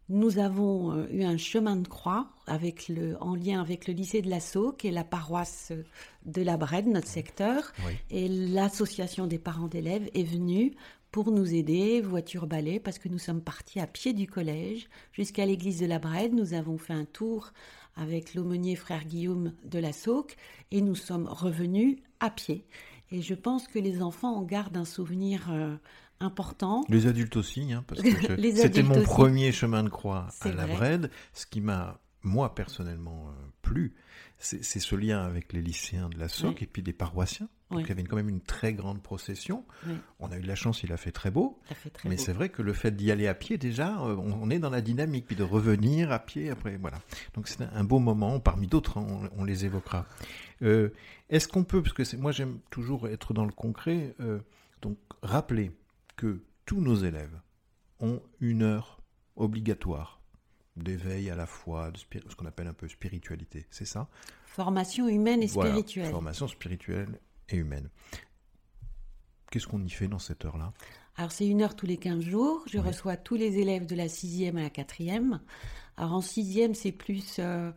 Nous 0.08 0.38
avons 0.38 0.92
euh, 0.92 1.06
eu 1.10 1.24
un 1.24 1.38
chemin 1.38 1.76
de 1.76 1.88
croix 1.88 2.28
avec 2.46 2.88
le, 2.88 3.16
en 3.22 3.34
lien 3.34 3.60
avec 3.60 3.88
le 3.88 3.94
lycée 3.94 4.20
de 4.20 4.28
la 4.28 4.40
qui 4.76 4.88
est 4.88 4.92
la 4.92 5.04
paroisse 5.04 5.72
de 6.26 6.42
la 6.42 6.56
Brède, 6.56 6.86
notre 6.86 7.08
secteur. 7.08 7.72
Et 8.10 8.28
l'association 8.28 9.26
des 9.26 9.38
parents 9.38 9.68
d'élèves 9.68 10.10
est 10.14 10.24
venue 10.24 10.74
pour 11.10 11.30
nous 11.30 11.54
aider, 11.54 12.00
voiture 12.00 12.46
balai, 12.46 12.80
parce 12.80 12.98
que 12.98 13.08
nous 13.08 13.18
sommes 13.18 13.40
partis 13.40 13.80
à 13.80 13.86
pied 13.86 14.12
du 14.12 14.26
collège 14.26 14.88
jusqu'à 15.12 15.46
l'église 15.46 15.80
de 15.80 15.86
la 15.86 15.98
Brède. 15.98 16.34
Nous 16.34 16.54
avons 16.54 16.76
fait 16.76 16.92
un 16.92 17.04
tour 17.04 17.52
avec 17.96 18.34
l'aumônier 18.34 18.76
frère 18.76 19.04
Guillaume 19.04 19.52
de 19.64 19.78
la 19.78 19.92
Sauque 19.92 20.36
et 20.70 20.80
nous 20.80 20.96
sommes 20.96 21.28
revenus 21.28 21.98
à 22.20 22.30
pied. 22.30 22.66
Et 23.10 23.22
je 23.22 23.34
pense 23.34 23.68
que 23.68 23.78
les 23.78 24.02
enfants 24.02 24.34
en 24.34 24.42
gardent 24.42 24.76
un 24.76 24.84
souvenir 24.84 25.52
euh, 25.52 25.76
important. 26.20 26.84
Les 26.88 27.06
adultes 27.06 27.36
aussi, 27.36 27.72
hein, 27.72 27.84
parce 27.86 28.00
que 28.02 28.08
c'était 28.56 28.82
mon 28.82 29.02
premier 29.02 29.52
chemin 29.52 29.82
de 29.82 29.88
croix 29.88 30.28
à 30.40 30.52
la 30.52 30.66
Brède. 30.66 31.10
Ce 31.32 31.46
qui 31.46 31.60
m'a, 31.60 32.00
moi 32.22 32.54
personnellement, 32.54 33.28
euh, 33.28 33.32
plu, 33.62 33.94
c'est 34.38 34.80
ce 34.80 34.94
lien 34.94 35.22
avec 35.22 35.52
les 35.54 35.62
lycéens 35.62 36.10
de 36.10 36.18
la 36.18 36.28
SOC 36.28 36.62
et 36.62 36.66
puis 36.66 36.82
des 36.82 36.92
paroissiens. 36.92 37.48
Donc 37.70 37.82
il 37.82 37.88
y 37.88 37.92
avait 37.92 38.04
quand 38.04 38.16
même 38.16 38.28
une 38.28 38.42
très 38.42 38.74
grande 38.74 39.02
procession. 39.02 39.64
On 40.20 40.30
a 40.30 40.36
eu 40.36 40.42
de 40.42 40.46
la 40.46 40.54
chance, 40.54 40.82
il 40.82 40.92
a 40.92 40.98
fait 40.98 41.12
très 41.12 41.30
beau. 41.30 41.58
mais 42.04 42.18
c'est 42.18 42.32
vrai 42.32 42.50
que 42.50 42.60
le 42.60 42.74
fait 42.74 42.94
d'y 42.94 43.10
aller 43.10 43.26
à 43.26 43.34
pied, 43.34 43.56
déjà, 43.56 44.00
euh, 44.02 44.16
on, 44.16 44.50
est 44.50 44.58
dans 44.58 44.70
la 44.70 44.82
dynamique, 44.82 45.26
puis 45.26 45.36
de 45.36 45.44
revenir 45.44 46.12
à 46.12 46.18
pied 46.18 46.50
après, 46.50 46.76
voilà. 46.76 46.98
Donc 47.34 47.48
c'est 47.48 47.62
un 47.62 47.84
beau 47.84 48.00
moment, 48.00 48.38
parmi 48.38 48.66
d'autres, 48.66 48.98
hein, 48.98 49.30
on, 49.36 49.44
les 49.44 49.64
évoquera. 49.64 50.04
Euh, 50.62 50.90
est-ce 51.30 51.48
qu'on 51.48 51.64
peut, 51.64 51.82
parce 51.82 51.94
que 51.94 52.16
moi 52.16 52.32
j'aime 52.32 52.58
toujours 52.70 53.08
être 53.08 53.32
dans 53.32 53.46
le 53.46 53.52
concret, 53.52 54.14
donc 54.82 54.98
rappeler 55.22 55.70
que 56.16 56.44
tous 56.64 56.80
nos 56.80 56.96
élèves 56.96 57.40
ont 58.00 58.22
une 58.40 58.62
heure 58.62 59.00
obligatoire 59.36 60.20
d'éveil 60.76 61.30
à 61.30 61.36
la 61.36 61.46
foi, 61.46 61.90
de 61.90 61.98
ce 61.98 62.34
qu'on 62.36 62.46
appelle 62.46 62.66
un 62.66 62.72
peu 62.74 62.88
spiritualité, 62.88 63.66
c'est 63.70 63.84
ça? 63.84 64.08
Formation 64.46 65.08
humaine 65.08 65.42
et 65.42 65.48
spirituelle. 65.48 66.10
formation 66.10 66.48
spirituelle 66.48 67.20
et 67.48 67.56
humaine. 67.56 67.88
Qu'est-ce 69.50 69.66
qu'on 69.66 69.82
y 69.84 69.90
fait 69.90 70.08
dans 70.08 70.18
cette 70.18 70.44
heure-là? 70.44 70.72
Alors 71.16 71.30
c'est 71.30 71.46
une 71.46 71.62
heure 71.62 71.76
tous 71.76 71.86
les 71.86 71.96
15 71.96 72.22
jours. 72.22 72.64
Je 72.66 72.78
reçois 72.78 73.16
tous 73.16 73.36
les 73.36 73.58
élèves 73.58 73.86
de 73.86 73.94
la 73.94 74.08
sixième 74.08 74.56
à 74.56 74.62
la 74.62 74.70
quatrième. 74.70 75.40
Alors 75.96 76.14
en 76.14 76.20
sixième, 76.20 76.74
c'est 76.74 76.92
plus 76.92 77.36
euh, 77.38 77.70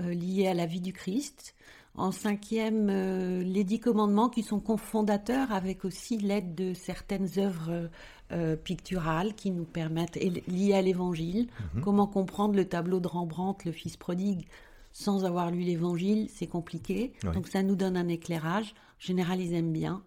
euh, 0.00 0.12
lié 0.12 0.48
à 0.48 0.54
la 0.54 0.66
vie 0.66 0.80
du 0.80 0.92
Christ. 0.92 1.54
En 1.96 2.10
cinquième, 2.10 2.88
euh, 2.90 3.44
les 3.44 3.62
dix 3.62 3.78
commandements 3.78 4.28
qui 4.28 4.42
sont 4.42 4.58
cofondateurs 4.58 5.52
avec 5.52 5.84
aussi 5.84 6.18
l'aide 6.18 6.56
de 6.56 6.74
certaines 6.74 7.28
œuvres 7.38 7.88
euh, 8.32 8.56
picturales 8.56 9.34
qui 9.34 9.52
nous 9.52 9.64
permettent, 9.64 10.18
liées 10.48 10.74
à 10.74 10.82
l'évangile. 10.82 11.46
Mhm. 11.74 11.82
Comment 11.82 12.08
comprendre 12.08 12.56
le 12.56 12.64
tableau 12.64 12.98
de 12.98 13.06
Rembrandt, 13.06 13.64
le 13.64 13.70
fils 13.70 13.96
prodigue, 13.96 14.46
sans 14.90 15.24
avoir 15.24 15.52
lu 15.52 15.60
l'évangile, 15.60 16.28
c'est 16.28 16.48
compliqué. 16.48 17.12
Donc 17.34 17.46
ça 17.46 17.62
nous 17.62 17.76
donne 17.76 17.96
un 17.96 18.08
éclairage. 18.08 18.74
En 18.98 19.06
général, 19.06 19.40
ils 19.40 19.54
aiment 19.54 19.72
bien. 19.72 20.02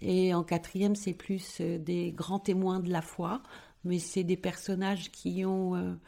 Et 0.00 0.34
en 0.34 0.42
quatrième, 0.42 0.96
c'est 0.96 1.12
plus 1.12 1.60
des 1.60 2.12
grands 2.12 2.38
témoins 2.38 2.78
de 2.78 2.90
la 2.90 3.02
foi, 3.02 3.42
mais 3.84 3.98
c'est 3.98 4.22
des 4.22 4.36
personnages 4.36 5.10
qui 5.10 5.44
ont 5.44 5.98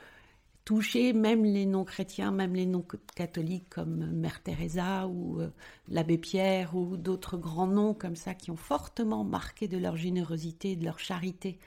toucher 0.71 1.13
même 1.13 1.45
les 1.45 1.67
non-chrétiens, 1.67 2.31
même 2.31 2.55
les 2.55 2.65
non-catholiques 2.65 3.69
comme 3.71 4.07
Mère 4.13 4.41
Teresa 4.41 5.09
ou 5.09 5.41
euh, 5.41 5.51
l'abbé 5.89 6.17
Pierre 6.17 6.77
ou 6.77 6.97
d'autres 6.97 7.37
grands 7.37 7.67
noms 7.67 7.93
comme 7.93 8.15
ça 8.15 8.35
qui 8.35 8.53
ont 8.53 8.57
fortement 8.57 9.25
marqué 9.25 9.67
de 9.67 9.77
leur 9.77 9.97
générosité, 9.97 10.77
de 10.77 10.85
leur 10.85 11.01
charité 11.01 11.59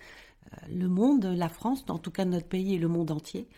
euh, 0.53 0.67
le 0.73 0.87
monde, 0.87 1.25
la 1.25 1.49
France, 1.49 1.83
en 1.89 1.97
tout 1.97 2.11
cas 2.11 2.23
notre 2.23 2.47
pays 2.47 2.75
et 2.75 2.77
le 2.77 2.87
monde 2.87 3.11
entier. 3.11 3.49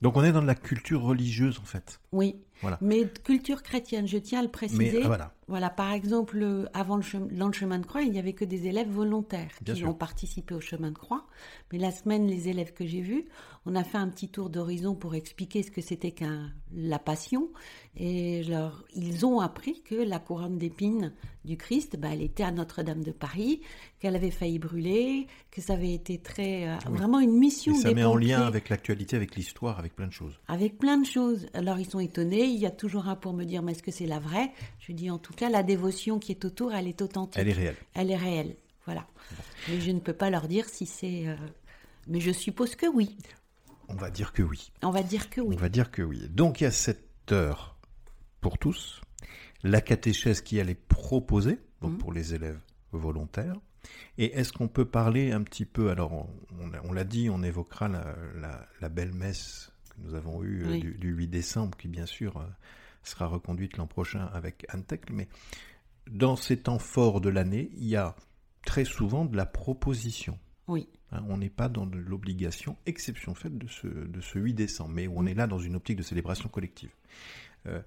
Donc 0.00 0.16
on 0.16 0.24
est 0.24 0.32
dans 0.32 0.40
de 0.40 0.46
la 0.46 0.54
culture 0.54 1.02
religieuse 1.02 1.58
en 1.58 1.66
fait. 1.66 2.00
Oui, 2.10 2.36
voilà. 2.62 2.78
mais 2.80 3.06
culture 3.24 3.62
chrétienne, 3.62 4.06
je 4.06 4.18
tiens 4.18 4.40
à 4.40 4.42
le 4.42 4.50
préciser. 4.50 5.00
Ah, 5.02 5.06
voilà. 5.06 5.34
Voilà, 5.50 5.68
par 5.68 5.90
exemple, 5.90 6.68
avant 6.74 6.94
le 6.94 7.02
chemin, 7.02 7.26
dans 7.32 7.48
le 7.48 7.52
chemin 7.52 7.80
de 7.80 7.86
croix, 7.86 8.02
il 8.02 8.12
n'y 8.12 8.20
avait 8.20 8.34
que 8.34 8.44
des 8.44 8.68
élèves 8.68 8.88
volontaires 8.88 9.50
qui 9.64 9.84
ont 9.84 9.94
participé 9.94 10.54
au 10.54 10.60
chemin 10.60 10.92
de 10.92 10.98
croix. 10.98 11.26
Mais 11.72 11.78
la 11.78 11.90
semaine, 11.90 12.28
les 12.28 12.48
élèves 12.48 12.72
que 12.72 12.86
j'ai 12.86 13.00
vus, 13.00 13.24
on 13.66 13.74
a 13.74 13.82
fait 13.82 13.98
un 13.98 14.08
petit 14.08 14.28
tour 14.28 14.48
d'horizon 14.48 14.94
pour 14.94 15.16
expliquer 15.16 15.64
ce 15.64 15.72
que 15.72 15.80
c'était 15.80 16.12
qu'un 16.12 16.52
la 16.72 17.00
passion. 17.00 17.48
Et 17.96 18.44
leur, 18.44 18.84
ils 18.94 19.26
ont 19.26 19.40
appris 19.40 19.82
que 19.82 19.96
la 19.96 20.20
couronne 20.20 20.56
d'épines 20.56 21.12
du 21.44 21.56
Christ, 21.56 21.96
bah, 21.98 22.10
elle 22.12 22.22
était 22.22 22.44
à 22.44 22.52
Notre-Dame 22.52 23.02
de 23.02 23.10
Paris, 23.10 23.60
qu'elle 23.98 24.14
avait 24.14 24.30
failli 24.30 24.58
brûler, 24.58 25.26
que 25.50 25.60
ça 25.60 25.72
avait 25.72 25.92
été 25.92 26.18
très 26.18 26.68
euh, 26.68 26.76
vraiment 26.88 27.18
une 27.18 27.36
mission. 27.36 27.74
Et 27.74 27.78
ça 27.78 27.92
met 27.92 28.04
en 28.04 28.16
lien 28.16 28.42
avec 28.42 28.68
l'actualité, 28.68 29.16
avec 29.16 29.34
l'histoire, 29.34 29.78
avec 29.78 29.96
plein 29.96 30.06
de 30.06 30.12
choses. 30.12 30.38
Avec 30.46 30.78
plein 30.78 30.98
de 30.98 31.06
choses. 31.06 31.46
Alors 31.54 31.78
ils 31.78 31.88
sont 31.88 31.98
étonnés. 31.98 32.44
Il 32.52 32.58
y 32.60 32.66
a 32.66 32.70
toujours 32.70 33.08
un 33.08 33.16
pour 33.16 33.32
me 33.32 33.44
dire, 33.44 33.62
mais 33.62 33.72
est-ce 33.72 33.82
que 33.82 33.90
c'est 33.90 34.06
la 34.06 34.18
vraie? 34.18 34.52
Je 34.78 34.92
dis 34.92 35.10
en 35.10 35.18
tout 35.18 35.32
la 35.50 35.62
dévotion 35.62 36.18
qui 36.18 36.32
est 36.32 36.44
autour, 36.44 36.72
elle 36.74 36.88
est 36.88 37.00
authentique. 37.02 37.38
Elle 37.40 37.48
est 37.48 37.52
réelle. 37.52 37.76
Elle 37.94 38.10
est 38.10 38.16
réelle, 38.16 38.56
voilà. 38.86 39.06
Mais 39.68 39.80
je 39.80 39.90
ne 39.90 40.00
peux 40.00 40.12
pas 40.12 40.30
leur 40.30 40.48
dire 40.48 40.68
si 40.68 40.86
c'est... 40.86 41.26
Euh, 41.28 41.36
mais 42.08 42.20
je 42.20 42.30
suppose 42.32 42.74
que 42.76 42.86
oui. 42.86 43.16
On 43.88 43.94
va 43.94 44.10
dire 44.10 44.32
que 44.32 44.42
oui. 44.42 44.72
On 44.82 44.90
va 44.90 45.02
dire 45.02 45.30
que 45.30 45.40
oui. 45.40 45.56
On 45.58 45.60
va 45.60 45.68
dire 45.68 45.90
que 45.90 46.02
oui. 46.02 46.28
Donc 46.28 46.60
il 46.60 46.64
y 46.64 46.66
a 46.66 46.70
cette 46.70 47.30
heure 47.32 47.76
pour 48.40 48.58
tous, 48.58 49.00
la 49.62 49.80
catéchèse 49.80 50.40
qui 50.40 50.58
elle 50.58 50.70
est 50.70 50.74
proposée, 50.88 51.58
donc 51.80 51.92
Mhm. 51.92 51.98
pour 51.98 52.12
les 52.12 52.34
élèves 52.34 52.60
volontaires. 52.92 53.54
Et 54.18 54.36
est-ce 54.38 54.52
qu'on 54.52 54.68
peut 54.68 54.84
parler 54.84 55.32
un 55.32 55.42
petit 55.42 55.64
peu, 55.64 55.90
alors 55.90 56.12
on, 56.12 56.26
on- 56.60 56.70
on 56.88 56.92
l'a 56.92 57.04
dit, 57.04 57.30
on 57.30 57.42
évoquera 57.42 57.88
la, 57.88 58.14
la- 58.40 58.66
la 58.80 58.88
belle 58.88 59.12
messe 59.12 59.72
que 60.00 60.06
nous 60.06 60.14
avons 60.14 60.42
eue 60.42 60.64
euh, 60.64 60.70
Oui. 60.70 60.80
du, 60.80 60.94
du 60.94 61.10
8 61.10 61.28
décembre, 61.28 61.76
qui 61.78 61.88
bien 61.88 62.06
sûr 62.06 62.36
euh, 62.38 62.44
sera 63.02 63.26
reconduite 63.26 63.76
l'an 63.76 63.86
prochain 63.86 64.28
avec 64.32 64.66
Antec, 64.74 65.10
mais 65.10 65.28
dans 66.10 66.36
ces 66.36 66.56
temps 66.58 66.78
forts 66.78 67.20
de 67.20 67.28
l'année, 67.28 67.70
il 67.76 67.86
y 67.86 67.96
a 67.96 68.16
très 68.64 68.84
souvent 68.84 69.24
de 69.24 69.36
la 69.36 69.46
proposition. 69.46 70.38
Oui. 70.68 70.88
Hein, 71.12 71.24
on 71.28 71.38
n'est 71.38 71.50
pas 71.50 71.68
dans 71.68 71.86
l'obligation, 71.86 72.76
exception 72.86 73.34
faite 73.34 73.58
de 73.58 73.66
ce, 73.68 73.86
de 73.86 74.20
ce 74.20 74.38
8 74.38 74.54
décembre, 74.54 74.90
mais 74.94 75.08
on 75.08 75.26
est 75.26 75.34
là 75.34 75.46
dans 75.46 75.58
une 75.58 75.76
optique 75.76 75.96
de 75.96 76.02
célébration 76.02 76.48
collective. 76.48 76.90
Euh, 77.66 77.80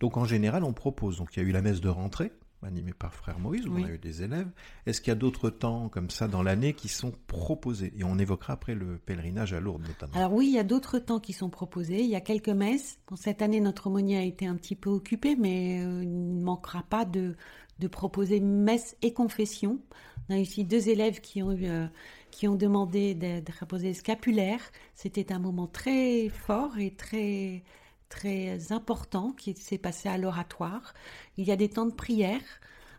donc 0.00 0.16
en 0.16 0.24
général, 0.24 0.64
on 0.64 0.72
propose. 0.72 1.18
Donc 1.18 1.36
il 1.36 1.42
y 1.42 1.46
a 1.46 1.48
eu 1.48 1.52
la 1.52 1.62
messe 1.62 1.80
de 1.80 1.88
rentrée, 1.88 2.32
animée 2.66 2.92
par 2.92 3.14
Frère 3.14 3.38
Moïse, 3.38 3.66
où 3.66 3.74
Oui. 3.74 3.82
on 3.84 3.88
a 3.88 3.92
eu 3.92 3.98
des 3.98 4.22
élèves. 4.22 4.48
Est-ce 4.86 5.00
qu'il 5.00 5.08
y 5.10 5.12
a 5.12 5.16
d'autres 5.16 5.50
temps 5.50 5.88
comme 5.88 6.10
ça 6.10 6.28
dans 6.28 6.42
l'année 6.42 6.72
qui 6.74 6.88
sont 6.88 7.12
proposés? 7.26 7.92
Et 7.96 8.04
on 8.04 8.18
évoquera 8.18 8.54
après 8.54 8.74
le 8.74 8.98
pèlerinage 8.98 9.52
à 9.52 9.60
Lourdes 9.60 9.82
notamment. 9.86 10.12
Alors 10.14 10.32
oui, 10.32 10.46
il 10.46 10.52
y 10.54 10.58
a 10.58 10.64
d'autres 10.64 10.98
temps 10.98 11.20
qui 11.20 11.32
sont 11.32 11.50
proposés. 11.50 12.00
Il 12.02 12.10
y 12.10 12.16
a 12.16 12.20
quelques 12.20 12.48
messes. 12.48 12.98
Bon, 13.08 13.16
cette 13.16 13.42
année, 13.42 13.60
notre 13.60 13.86
aumônier 13.88 14.18
a 14.18 14.22
été 14.24 14.46
un 14.46 14.56
petit 14.56 14.76
peu 14.76 14.90
occupé, 14.90 15.36
mais 15.36 15.80
euh, 15.84 16.02
il 16.02 16.38
ne 16.38 16.42
manquera 16.42 16.82
pas 16.82 17.04
de, 17.04 17.36
de 17.78 17.88
proposer 17.88 18.40
messe 18.40 18.96
et 19.02 19.12
confession. 19.12 19.80
On 20.28 20.34
a 20.34 20.38
ici 20.38 20.64
deux 20.64 20.88
élèves 20.88 21.20
qui 21.20 21.42
ont, 21.42 21.52
eu, 21.52 21.66
euh, 21.66 21.86
qui 22.30 22.46
ont 22.46 22.54
demandé 22.54 23.14
de, 23.14 23.40
de 23.40 23.52
reposer 23.58 23.92
scapulaire. 23.92 24.60
C'était 24.94 25.32
un 25.32 25.38
moment 25.40 25.66
très 25.66 26.28
fort 26.28 26.78
et 26.78 26.94
très, 26.94 27.64
très 28.12 28.72
important 28.72 29.32
qui 29.32 29.54
s'est 29.54 29.78
passé 29.78 30.08
à 30.08 30.18
l'oratoire. 30.18 30.92
Il 31.38 31.46
y 31.46 31.50
a 31.50 31.56
des 31.56 31.70
temps 31.70 31.86
de 31.86 31.94
prière. 31.94 32.42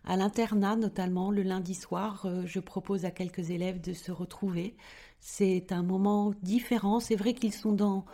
À 0.05 0.17
l'internat, 0.17 0.75
notamment 0.75 1.29
le 1.29 1.43
lundi 1.43 1.75
soir, 1.75 2.23
euh, 2.25 2.43
je 2.45 2.59
propose 2.59 3.05
à 3.05 3.11
quelques 3.11 3.51
élèves 3.51 3.79
de 3.79 3.93
se 3.93 4.11
retrouver. 4.11 4.75
C'est 5.19 5.71
un 5.71 5.83
moment 5.83 6.33
différent. 6.41 6.99
C'est 6.99 7.15
vrai 7.15 7.33
qu'ils 7.35 7.53
sont 7.53 7.71
dans, 7.71 8.05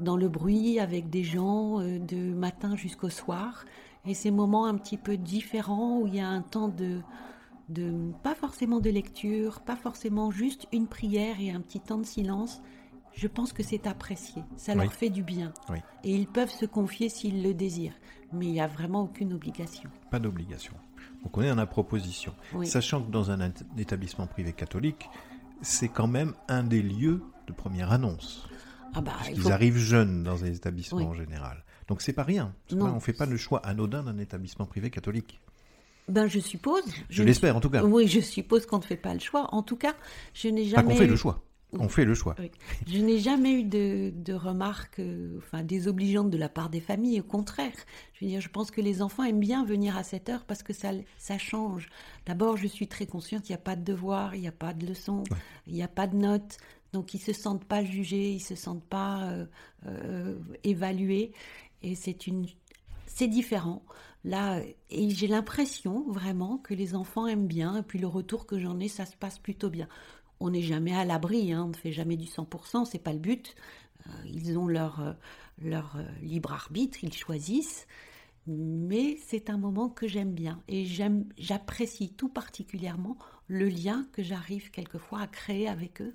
dans 0.00 0.16
le 0.16 0.28
bruit 0.28 0.78
avec 0.78 1.08
des 1.08 1.24
gens 1.24 1.80
euh, 1.80 1.98
de 1.98 2.34
matin 2.34 2.76
jusqu'au 2.76 3.08
soir. 3.10 3.64
Et 4.06 4.12
ces 4.12 4.30
moments 4.30 4.66
un 4.66 4.76
petit 4.76 4.98
peu 4.98 5.16
différents 5.16 5.98
où 5.98 6.06
il 6.06 6.16
y 6.16 6.20
a 6.20 6.28
un 6.28 6.42
temps 6.42 6.68
de, 6.68 7.00
de 7.70 8.12
pas 8.22 8.34
forcément 8.34 8.80
de 8.80 8.90
lecture, 8.90 9.60
pas 9.60 9.76
forcément 9.76 10.30
juste 10.30 10.68
une 10.72 10.88
prière 10.88 11.40
et 11.40 11.50
un 11.50 11.62
petit 11.62 11.80
temps 11.80 11.98
de 11.98 12.06
silence. 12.06 12.60
Je 13.16 13.28
pense 13.28 13.52
que 13.52 13.62
c'est 13.62 13.86
apprécié. 13.86 14.42
Ça 14.56 14.72
Oui. 14.72 14.78
leur 14.82 14.92
fait 14.92 15.10
du 15.10 15.22
bien. 15.22 15.52
Oui. 15.70 15.78
Et 16.02 16.14
ils 16.14 16.26
peuvent 16.26 16.50
se 16.50 16.66
confier 16.66 17.08
s'ils 17.08 17.42
le 17.42 17.54
désirent. 17.54 17.94
Mais 18.32 18.46
il 18.46 18.52
n'y 18.52 18.60
a 18.60 18.66
vraiment 18.66 19.02
aucune 19.02 19.32
obligation. 19.32 19.88
Pas 20.10 20.18
d'obligation. 20.18 20.74
Donc 21.22 21.36
on 21.36 21.42
est 21.42 21.48
dans 21.48 21.54
la 21.54 21.66
proposition. 21.66 22.34
Oui. 22.54 22.66
Sachant 22.66 23.02
que 23.02 23.10
dans 23.10 23.30
un 23.30 23.52
établissement 23.78 24.26
privé 24.26 24.52
catholique, 24.52 25.08
c'est 25.62 25.88
quand 25.88 26.08
même 26.08 26.34
un 26.48 26.64
des 26.64 26.82
lieux 26.82 27.22
de 27.46 27.52
première 27.52 27.92
annonce. 27.92 28.48
Ah 28.94 29.00
bah, 29.00 29.12
Parce 29.16 29.28
il 29.28 29.34
qu'ils 29.34 29.42
faut- 29.42 29.50
arrivent 29.50 29.76
jeunes 29.76 30.22
dans 30.24 30.36
les 30.36 30.56
établissements 30.56 30.98
en 31.02 31.14
général. 31.14 31.64
Donc 31.88 32.02
c'est 32.02 32.12
pas 32.12 32.22
rien. 32.24 32.54
Pas- 32.68 32.76
on 32.76 32.94
ne 32.94 33.00
fait 33.00 33.12
pas 33.12 33.26
le 33.26 33.36
choix 33.36 33.60
anodin 33.64 34.02
d'un 34.02 34.18
établissement 34.18 34.66
privé 34.66 34.90
catholique. 34.90 35.40
Ben, 36.08 36.26
je 36.26 36.38
suppose. 36.38 36.82
Je 37.08 37.22
l'espère 37.22 37.56
en 37.56 37.60
tout 37.60 37.70
cas. 37.70 37.82
Oui, 37.84 38.06
je 38.08 38.20
suppose 38.20 38.66
qu'on 38.66 38.78
ne 38.78 38.82
fait 38.82 38.96
pas 38.96 39.14
le 39.14 39.20
choix. 39.20 39.48
En 39.54 39.62
tout 39.62 39.76
cas, 39.76 39.94
je 40.34 40.48
n'ai 40.48 40.64
Pas 40.64 40.76
jamais. 40.80 40.92
qu'on 40.94 40.98
fait 40.98 41.06
le 41.06 41.16
choix. 41.16 41.42
On 41.78 41.88
fait 41.88 42.04
le 42.04 42.14
choix. 42.14 42.34
Oui. 42.38 42.50
Je 42.86 42.98
n'ai 42.98 43.18
jamais 43.18 43.52
eu 43.52 43.64
de, 43.64 44.12
de 44.14 44.32
remarques 44.34 44.98
euh, 45.00 45.38
enfin, 45.38 45.62
désobligeantes 45.62 46.30
de 46.30 46.36
la 46.38 46.48
part 46.48 46.70
des 46.70 46.80
familles. 46.80 47.20
Au 47.20 47.24
contraire, 47.24 47.72
je 48.14 48.24
veux 48.24 48.30
dire, 48.30 48.40
je 48.40 48.48
pense 48.48 48.70
que 48.70 48.80
les 48.80 49.02
enfants 49.02 49.24
aiment 49.24 49.40
bien 49.40 49.64
venir 49.64 49.96
à 49.96 50.02
cette 50.02 50.28
heure 50.28 50.44
parce 50.44 50.62
que 50.62 50.72
ça, 50.72 50.90
ça 51.18 51.38
change. 51.38 51.88
D'abord, 52.26 52.56
je 52.56 52.66
suis 52.66 52.88
très 52.88 53.06
consciente 53.06 53.42
qu'il 53.42 53.52
n'y 53.52 53.60
a 53.60 53.64
pas 53.64 53.76
de 53.76 53.82
devoirs, 53.84 54.34
il 54.34 54.40
n'y 54.42 54.48
a 54.48 54.52
pas 54.52 54.72
de 54.74 54.86
leçons, 54.86 55.24
Ouais. 55.30 55.36
il 55.66 55.74
n'y 55.74 55.82
a 55.82 55.88
pas 55.88 56.06
de 56.06 56.16
notes. 56.16 56.58
Donc, 56.92 57.12
ils 57.14 57.18
se 57.20 57.32
sentent 57.32 57.64
pas 57.64 57.82
jugés, 57.84 58.32
ils 58.32 58.40
se 58.40 58.54
sentent 58.54 58.84
pas 58.84 59.24
euh, 59.24 59.46
euh, 59.86 60.36
évalués. 60.62 61.32
Et 61.82 61.94
c'est 61.96 62.26
une, 62.26 62.46
c'est 63.06 63.28
différent. 63.28 63.82
Là, 64.26 64.60
et 64.88 65.10
j'ai 65.10 65.26
l'impression 65.26 66.04
vraiment 66.10 66.56
que 66.56 66.72
les 66.72 66.94
enfants 66.94 67.26
aiment 67.26 67.46
bien. 67.46 67.76
Et 67.78 67.82
puis 67.82 67.98
le 67.98 68.06
retour 68.06 68.46
que 68.46 68.58
j'en 68.58 68.80
ai, 68.80 68.88
ça 68.88 69.04
se 69.04 69.16
passe 69.16 69.38
plutôt 69.38 69.68
bien. 69.68 69.86
On 70.40 70.50
n'est 70.50 70.62
jamais 70.62 70.94
à 70.94 71.04
l'abri, 71.04 71.52
hein, 71.52 71.64
on 71.64 71.68
ne 71.68 71.74
fait 71.76 71.92
jamais 71.92 72.16
du 72.16 72.26
100%, 72.26 72.84
c'est 72.84 72.98
pas 72.98 73.12
le 73.12 73.18
but. 73.18 73.54
Euh, 74.06 74.10
ils 74.26 74.58
ont 74.58 74.66
leur, 74.66 75.00
euh, 75.00 75.12
leur 75.62 75.96
euh, 75.96 76.02
libre 76.22 76.52
arbitre, 76.52 76.98
ils 77.02 77.12
choisissent. 77.12 77.86
Mais 78.46 79.16
c'est 79.26 79.48
un 79.48 79.56
moment 79.56 79.88
que 79.88 80.06
j'aime 80.06 80.32
bien 80.32 80.60
et 80.68 80.84
j'aime, 80.84 81.24
j'apprécie 81.38 82.10
tout 82.12 82.28
particulièrement 82.28 83.16
le 83.48 83.68
lien 83.68 84.06
que 84.12 84.22
j'arrive 84.22 84.70
quelquefois 84.70 85.20
à 85.22 85.26
créer 85.26 85.66
avec 85.66 86.02
eux. 86.02 86.14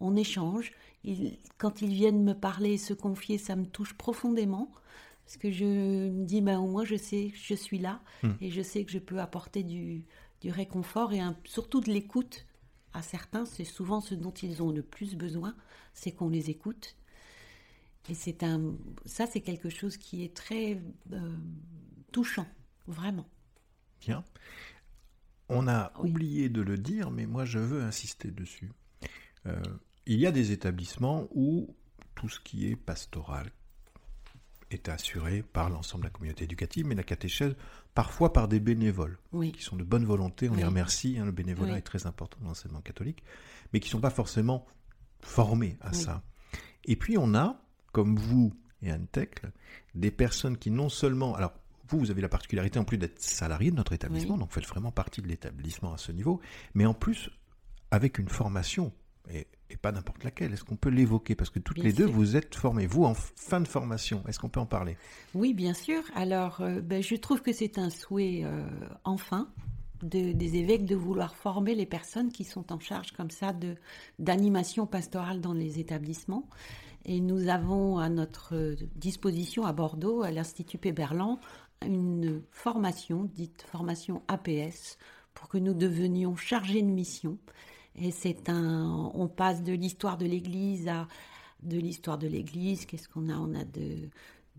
On 0.00 0.16
échange. 0.16 0.72
Ils- 1.04 1.36
quand 1.58 1.82
ils 1.82 1.92
viennent 1.92 2.22
me 2.24 2.32
parler 2.34 2.72
et 2.74 2.78
se 2.78 2.94
confier, 2.94 3.36
ça 3.36 3.56
me 3.56 3.66
touche 3.66 3.92
profondément 3.94 4.70
parce 5.26 5.36
que 5.36 5.50
je 5.50 5.64
me 6.08 6.24
dis, 6.24 6.40
ben, 6.40 6.58
au 6.58 6.66
moins 6.68 6.84
je 6.84 6.96
sais 6.96 7.30
que 7.32 7.36
je 7.38 7.54
suis 7.54 7.78
là 7.78 8.00
Hmm. 8.22 8.32
et 8.40 8.50
je 8.50 8.62
sais 8.62 8.84
que 8.84 8.90
je 8.92 8.98
peux 8.98 9.18
apporter 9.20 9.62
du, 9.62 10.02
du 10.40 10.50
réconfort 10.50 11.12
et 11.12 11.20
un- 11.20 11.36
surtout 11.44 11.80
de 11.80 11.90
l'écoute 11.90 12.45
à 12.96 13.02
certains. 13.02 13.44
C'est 13.44 13.64
souvent 13.64 14.00
ce 14.00 14.14
dont 14.14 14.32
ils 14.32 14.62
ont 14.62 14.70
le 14.72 14.82
plus 14.82 15.14
besoin, 15.14 15.54
c'est 15.94 16.12
qu'on 16.12 16.28
les 16.28 16.50
écoute. 16.50 16.96
Et 18.08 18.14
c'est 18.14 18.42
un, 18.42 18.74
ça, 19.04 19.26
c'est 19.26 19.40
quelque 19.40 19.68
chose 19.68 19.96
qui 19.96 20.24
est 20.24 20.34
très 20.34 20.80
euh, 21.12 21.36
touchant, 22.12 22.46
vraiment. 22.86 23.28
Bien. 24.00 24.24
On 25.48 25.68
a 25.68 25.92
Oui. 25.98 26.10
oublié 26.10 26.48
de 26.48 26.60
le 26.60 26.78
dire, 26.78 27.10
mais 27.10 27.26
moi 27.26 27.44
je 27.44 27.58
veux 27.58 27.82
insister 27.82 28.30
dessus. 28.30 28.72
Euh, 29.46 29.60
il 30.06 30.18
y 30.18 30.26
a 30.26 30.32
des 30.32 30.52
établissements 30.52 31.28
où 31.34 31.74
tout 32.14 32.28
ce 32.28 32.40
qui 32.40 32.66
est 32.66 32.76
pastoral 32.76 33.50
est 34.76 34.88
assuré 34.88 35.42
par 35.42 35.68
l'ensemble 35.70 36.04
de 36.04 36.06
la 36.06 36.10
communauté 36.10 36.44
éducative, 36.44 36.86
mais 36.86 36.94
la 36.94 37.02
catéchèse 37.02 37.54
parfois 37.94 38.32
par 38.32 38.48
des 38.48 38.60
bénévoles 38.60 39.18
Oui, 39.32 39.52
qui 39.52 39.62
sont 39.62 39.76
de 39.76 39.84
bonne 39.84 40.04
volonté, 40.04 40.48
on 40.48 40.54
les 40.54 40.64
remercie, 40.64 41.18
hein, 41.18 41.24
le 41.24 41.32
bénévolat 41.32 41.72
Oui. 41.72 41.78
est 41.78 41.82
très 41.82 42.06
important 42.06 42.38
dans 42.42 42.48
l'enseignement 42.48 42.80
catholique, 42.80 43.22
mais 43.72 43.80
qui 43.80 43.88
ne 43.88 43.92
sont 43.92 44.00
pas 44.00 44.10
forcément 44.10 44.66
formés 45.20 45.76
à 45.80 45.92
ça. 45.92 46.22
Et 46.84 46.96
puis 46.96 47.18
on 47.18 47.34
a, 47.34 47.60
comme 47.92 48.16
vous 48.16 48.54
et 48.82 48.92
Antecle, 48.92 49.50
des 49.94 50.10
personnes 50.10 50.56
qui 50.56 50.70
non 50.70 50.88
seulement... 50.88 51.34
Alors, 51.34 51.54
vous, 51.88 51.98
vous 51.98 52.10
avez 52.10 52.20
la 52.20 52.28
particularité 52.28 52.78
en 52.78 52.84
plus 52.84 52.98
d'être 52.98 53.20
salarié 53.20 53.70
de 53.70 53.76
notre 53.76 53.92
établissement, 53.92 54.36
donc 54.36 54.48
vous 54.48 54.54
faites 54.54 54.66
vraiment 54.66 54.90
partie 54.90 55.22
de 55.22 55.28
l'établissement 55.28 55.92
à 55.92 55.98
ce 55.98 56.10
niveau, 56.12 56.40
mais 56.74 56.84
en 56.84 56.94
plus 56.94 57.30
avec 57.90 58.18
une 58.18 58.28
formation, 58.28 58.92
et, 59.32 59.46
et 59.70 59.76
pas 59.76 59.92
n'importe 59.92 60.24
laquelle. 60.24 60.52
Est-ce 60.52 60.64
qu'on 60.64 60.76
peut 60.76 60.88
l'évoquer? 60.90 61.34
Parce 61.34 61.50
que 61.50 61.58
toutes 61.58 61.76
Bien 61.76 61.84
les 61.84 61.92
deux, 61.92 62.06
vous 62.06 62.36
êtes 62.36 62.54
formés, 62.54 62.86
vous 62.86 63.04
en 63.04 63.14
fin 63.14 63.60
de 63.60 63.68
formation. 63.68 64.22
Est-ce 64.28 64.38
qu'on 64.38 64.48
peut 64.48 64.60
en 64.60 64.66
parler? 64.66 64.96
Oui, 65.34 65.54
bien 65.54 65.74
sûr. 65.74 66.02
Alors, 66.14 66.60
euh, 66.60 66.80
ben, 66.80 67.02
je 67.02 67.14
trouve 67.16 67.42
que 67.42 67.52
c'est 67.52 67.78
un 67.78 67.90
souhait, 67.90 68.42
euh, 68.44 68.64
enfin, 69.04 69.48
de- 70.02 70.32
des 70.32 70.56
évêques 70.56 70.84
de 70.84 70.94
vouloir 70.96 71.34
former 71.36 71.74
les 71.74 71.86
personnes 71.86 72.30
qui 72.30 72.44
sont 72.44 72.72
en 72.72 72.78
charge 72.78 73.12
comme 73.12 73.30
ça 73.30 73.52
de 73.52 73.76
d'animation 74.18 74.86
pastorale 74.86 75.40
dans 75.40 75.52
les 75.54 75.78
établissements. 75.80 76.48
Et 77.08 77.20
nous 77.20 77.48
avons 77.48 77.98
à 77.98 78.08
notre 78.08 78.54
euh, 78.56 78.76
disposition 78.96 79.64
à 79.64 79.72
Bordeaux, 79.72 80.22
à 80.22 80.30
l'Institut 80.30 80.76
Péberlan, 80.78 81.38
une 81.84 82.42
formation, 82.50 83.24
dite 83.34 83.64
formation 83.70 84.22
APS, 84.28 84.98
pour 85.34 85.48
que 85.48 85.58
nous 85.58 85.74
devenions 85.74 86.34
chargés 86.36 86.82
de 86.82 86.88
mission. 86.88 87.38
Et 87.98 88.10
c'est 88.10 88.48
un, 88.48 89.10
on 89.14 89.28
passe 89.28 89.62
de 89.62 89.72
l'histoire 89.72 90.18
de 90.18 90.26
l'Église 90.26 90.88
à 90.88 91.08
de 91.62 91.78
l'histoire 91.78 92.18
de 92.18 92.28
l'Église. 92.28 92.84
Qu'est-ce 92.84 93.08
qu'on 93.08 93.28
a? 93.28 93.36
On 93.36 93.54
a 93.54 93.64
de 93.64 94.10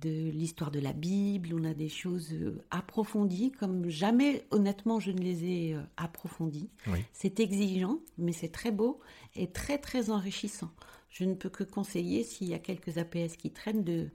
de 0.01 0.29
l'histoire 0.29 0.71
de 0.71 0.79
la 0.79 0.93
Bible, 0.93 1.53
on 1.53 1.63
a 1.63 1.73
des 1.73 1.89
choses 1.89 2.31
euh, 2.33 2.61
approfondies 2.69 3.51
comme 3.51 3.89
jamais, 3.89 4.45
honnêtement, 4.51 4.99
je 4.99 5.11
ne 5.11 5.19
les 5.19 5.45
ai 5.45 5.73
euh, 5.73 5.81
approfondies. 5.97 6.69
Oui. 6.87 6.99
C'est 7.13 7.39
exigeant, 7.39 7.99
mais 8.17 8.31
c'est 8.31 8.51
très 8.51 8.71
beau 8.71 8.99
et 9.35 9.47
très 9.47 9.77
très 9.77 10.09
enrichissant. 10.09 10.71
Je 11.09 11.23
ne 11.23 11.33
peux 11.33 11.49
que 11.49 11.63
conseiller, 11.63 12.23
s'il 12.23 12.47
y 12.47 12.53
a 12.53 12.59
quelques 12.59 12.97
APS 12.97 13.37
qui 13.37 13.49
traînent, 13.49 13.83
de, 13.83 14.09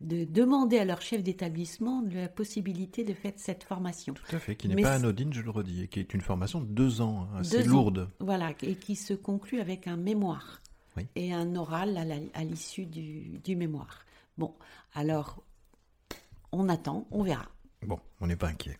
de 0.00 0.24
demander 0.24 0.78
à 0.78 0.84
leur 0.84 1.00
chef 1.00 1.22
d'établissement 1.22 2.02
la 2.12 2.28
possibilité 2.28 3.04
de 3.04 3.14
faire 3.14 3.32
cette 3.36 3.64
formation. 3.64 4.14
Tout 4.14 4.36
à 4.36 4.38
fait, 4.38 4.56
qui 4.56 4.68
n'est 4.68 4.82
pas 4.82 4.94
anodine, 4.94 5.32
je 5.32 5.40
le 5.40 5.50
redis, 5.50 5.82
et 5.82 5.88
qui 5.88 6.00
est 6.00 6.12
une 6.14 6.20
formation 6.20 6.60
de 6.60 6.66
deux 6.66 7.00
ans, 7.00 7.28
hein, 7.32 7.38
assez 7.40 7.62
Deux 7.62 7.68
ans. 7.70 7.72
lourde. 7.72 8.10
Voilà, 8.20 8.52
et 8.62 8.74
qui 8.74 8.96
se 8.96 9.14
conclut 9.14 9.60
avec 9.60 9.86
un 9.86 9.96
mémoire 9.96 10.60
Oui. 10.96 11.06
et 11.16 11.32
un 11.32 11.54
oral 11.56 11.96
à 12.34 12.44
l'issue 12.44 12.86
du, 12.86 13.38
du 13.44 13.56
mémoire. 13.56 14.00
Bon, 14.36 14.52
alors, 14.94 15.42
on 16.52 16.68
attend, 16.68 17.06
on 17.10 17.22
verra. 17.22 17.46
Bon, 17.86 17.98
on 18.20 18.26
n'est 18.26 18.36
pas 18.36 18.48
inquiet. 18.48 18.78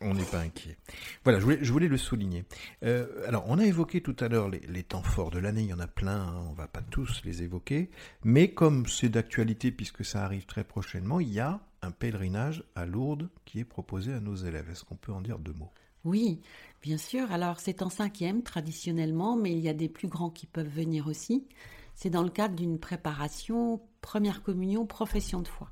On 0.00 0.14
n'est 0.14 0.24
pas 0.24 0.40
inquiet. 0.40 0.76
Voilà, 1.24 1.40
je 1.40 1.72
voulais, 1.72 1.88
le 1.88 1.96
souligner. 1.96 2.44
Euh, 2.84 3.26
alors, 3.26 3.44
on 3.48 3.58
a 3.58 3.64
évoqué 3.64 4.00
tout 4.00 4.16
à 4.20 4.28
l'heure 4.28 4.48
les, 4.48 4.60
les 4.60 4.82
temps 4.82 5.02
forts 5.02 5.30
de 5.30 5.38
l'année, 5.38 5.62
il 5.62 5.68
y 5.68 5.74
en 5.74 5.80
a 5.80 5.86
plein, 5.86 6.20
hein, 6.20 6.44
on 6.48 6.52
va 6.52 6.68
pas 6.68 6.82
tous 6.82 7.22
les 7.24 7.42
évoquer, 7.42 7.90
mais 8.24 8.52
comme 8.52 8.86
c'est 8.86 9.08
d'actualité 9.08 9.72
puisque 9.72 10.04
ça 10.04 10.24
arrive 10.24 10.46
très 10.46 10.64
prochainement, 10.64 11.20
il 11.20 11.32
y 11.32 11.40
a 11.40 11.60
un 11.82 11.90
pèlerinage 11.90 12.64
à 12.74 12.86
Lourdes 12.86 13.28
qui 13.44 13.60
est 13.60 13.64
proposé 13.64 14.12
à 14.12 14.20
nos 14.20 14.34
élèves. 14.34 14.70
Est-ce 14.70 14.84
qu'on 14.84 14.96
peut 14.96 15.12
en 15.12 15.20
dire 15.20 15.38
deux 15.38 15.52
mots? 15.52 15.70
Oui, 16.04 16.40
bien 16.82 16.98
sûr. 16.98 17.32
Alors 17.32 17.58
c'est 17.58 17.82
en 17.82 17.90
cinquième 17.90 18.42
traditionnellement, 18.42 19.36
mais 19.36 19.52
il 19.52 19.58
y 19.58 19.68
a 19.68 19.74
des 19.74 19.88
plus 19.88 20.08
grands 20.08 20.30
qui 20.30 20.46
peuvent 20.46 20.68
venir 20.68 21.06
aussi. 21.06 21.46
C'est 21.94 22.10
dans 22.10 22.22
le 22.22 22.30
cadre 22.30 22.54
d'une 22.54 22.78
préparation 22.78 23.80
première 24.02 24.42
communion, 24.42 24.86
profession 24.86 25.40
de 25.40 25.48
foi. 25.48 25.70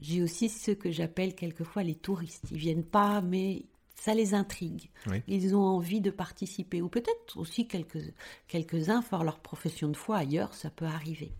J'ai 0.00 0.22
aussi 0.22 0.48
ceux 0.48 0.74
que 0.74 0.90
j'appelle 0.90 1.34
quelquefois 1.34 1.82
les 1.82 1.94
touristes. 1.94 2.46
Ils 2.50 2.58
viennent 2.58 2.84
pas, 2.84 3.20
mais 3.20 3.66
ça 3.94 4.14
les 4.14 4.32
intrigue. 4.34 4.90
Ils 5.28 5.54
ont 5.54 5.62
envie 5.62 6.00
de 6.00 6.10
participer, 6.10 6.80
ou 6.80 6.88
peut-être 6.88 7.36
aussi 7.36 7.68
quelques, 7.68 8.14
quelques-uns 8.48 9.02
font 9.02 9.22
leur 9.22 9.40
profession 9.40 9.88
de 9.88 9.96
foi 9.96 10.16
ailleurs, 10.16 10.54
ça 10.54 10.70
peut 10.70 10.86
arriver. 10.86 11.32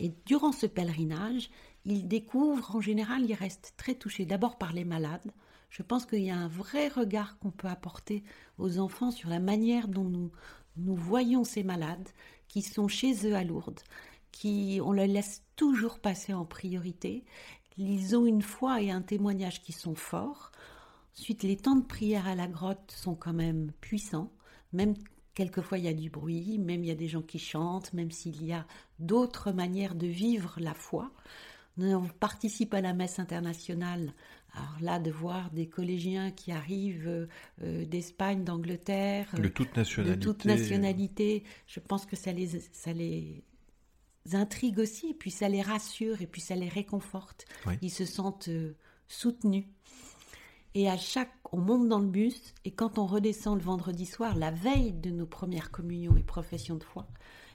Et 0.00 0.12
durant 0.26 0.52
ce 0.52 0.66
pèlerinage, 0.66 1.48
ils 1.84 2.08
découvrent, 2.08 2.74
en 2.74 2.80
général, 2.80 3.24
ils 3.24 3.34
restent 3.34 3.74
très 3.76 3.94
touchés 3.94 4.26
d'abord 4.26 4.58
par 4.58 4.72
les 4.72 4.84
malades. 4.84 5.32
Je 5.70 5.82
pense 5.82 6.06
qu'il 6.06 6.22
y 6.22 6.30
a 6.30 6.36
un 6.36 6.48
vrai 6.48 6.88
regard 6.88 7.38
qu'on 7.38 7.50
peut 7.50 7.68
apporter 7.68 8.24
aux 8.58 8.78
enfants 8.78 9.12
sur 9.12 9.28
la 9.28 9.40
manière 9.40 9.86
dont 9.86 10.04
nous, 10.04 10.32
nous 10.76 10.96
voyons 10.96 11.44
ces 11.44 11.62
malades 11.62 12.08
qui 12.48 12.62
sont 12.62 12.88
chez 12.88 13.26
eux 13.26 13.34
à 13.36 13.44
Lourdes, 13.44 13.80
qui 14.32 14.80
on 14.84 14.92
les 14.92 15.06
laisse 15.06 15.42
toujours 15.54 15.98
passer 15.98 16.34
en 16.34 16.44
priorité. 16.44 17.24
Ils 17.78 18.16
ont 18.16 18.26
une 18.26 18.42
foi 18.42 18.80
et 18.80 18.90
un 18.90 19.02
témoignage 19.02 19.62
qui 19.62 19.72
sont 19.72 19.94
forts. 19.94 20.50
Ensuite, 21.18 21.42
les 21.42 21.56
temps 21.56 21.76
de 21.76 21.84
prière 21.84 22.26
à 22.26 22.34
la 22.34 22.46
grotte 22.46 22.90
sont 22.90 23.14
quand 23.14 23.32
même 23.32 23.72
puissants, 23.80 24.30
même 24.72 24.94
quelquefois 25.34 25.78
il 25.78 25.84
y 25.84 25.88
a 25.88 25.94
du 25.94 26.10
bruit, 26.10 26.58
même 26.58 26.82
il 26.84 26.88
y 26.88 26.92
a 26.92 26.96
des 26.96 27.08
gens 27.08 27.22
qui 27.22 27.38
chantent, 27.38 27.92
même 27.92 28.10
s'il 28.10 28.44
y 28.44 28.52
a 28.52 28.66
d'autres 28.98 29.52
manières 29.52 29.94
de 29.94 30.06
vivre 30.06 30.56
la 30.58 30.74
foi. 30.74 31.10
On 31.78 32.08
participe 32.20 32.72
à 32.72 32.80
la 32.80 32.94
messe 32.94 33.18
internationale. 33.18 34.14
Alors 34.54 34.76
là, 34.80 34.98
de 34.98 35.10
voir 35.10 35.50
des 35.50 35.66
collégiens 35.66 36.30
qui 36.30 36.50
arrivent 36.50 37.28
euh, 37.62 37.84
d'Espagne, 37.84 38.42
d'Angleterre, 38.42 39.28
de 39.38 39.48
toute 39.48 39.76
nationalité, 39.76 40.16
de 40.16 40.24
toute 40.24 40.44
nationalité, 40.46 41.44
je 41.66 41.80
pense 41.80 42.06
que 42.06 42.16
ça 42.16 42.32
les, 42.32 42.60
ça 42.72 42.94
les 42.94 43.44
intrigue 44.34 44.78
aussi, 44.78 45.10
et 45.10 45.14
puis 45.14 45.30
ça 45.30 45.48
les 45.48 45.62
rassure, 45.62 46.20
et 46.22 46.26
puis 46.26 46.40
ça 46.40 46.54
les 46.54 46.68
réconforte. 46.68 47.46
Ils 47.82 47.90
se 47.90 48.04
sentent 48.04 48.48
euh, 48.48 48.76
soutenus. 49.08 49.66
Et 50.74 50.90
à 50.90 50.98
chaque, 50.98 51.32
on 51.52 51.58
monte 51.58 51.88
dans 51.88 52.00
le 52.00 52.08
bus 52.08 52.54
et 52.66 52.70
quand 52.70 52.98
on 52.98 53.06
redescend 53.06 53.56
le 53.56 53.64
vendredi 53.64 54.04
soir, 54.04 54.36
la 54.36 54.50
veille 54.50 54.92
de 54.92 55.10
nos 55.10 55.24
premières 55.24 55.70
communions 55.70 56.16
et 56.18 56.22
professions 56.22 56.76
de 56.76 56.84
foi, 56.84 57.06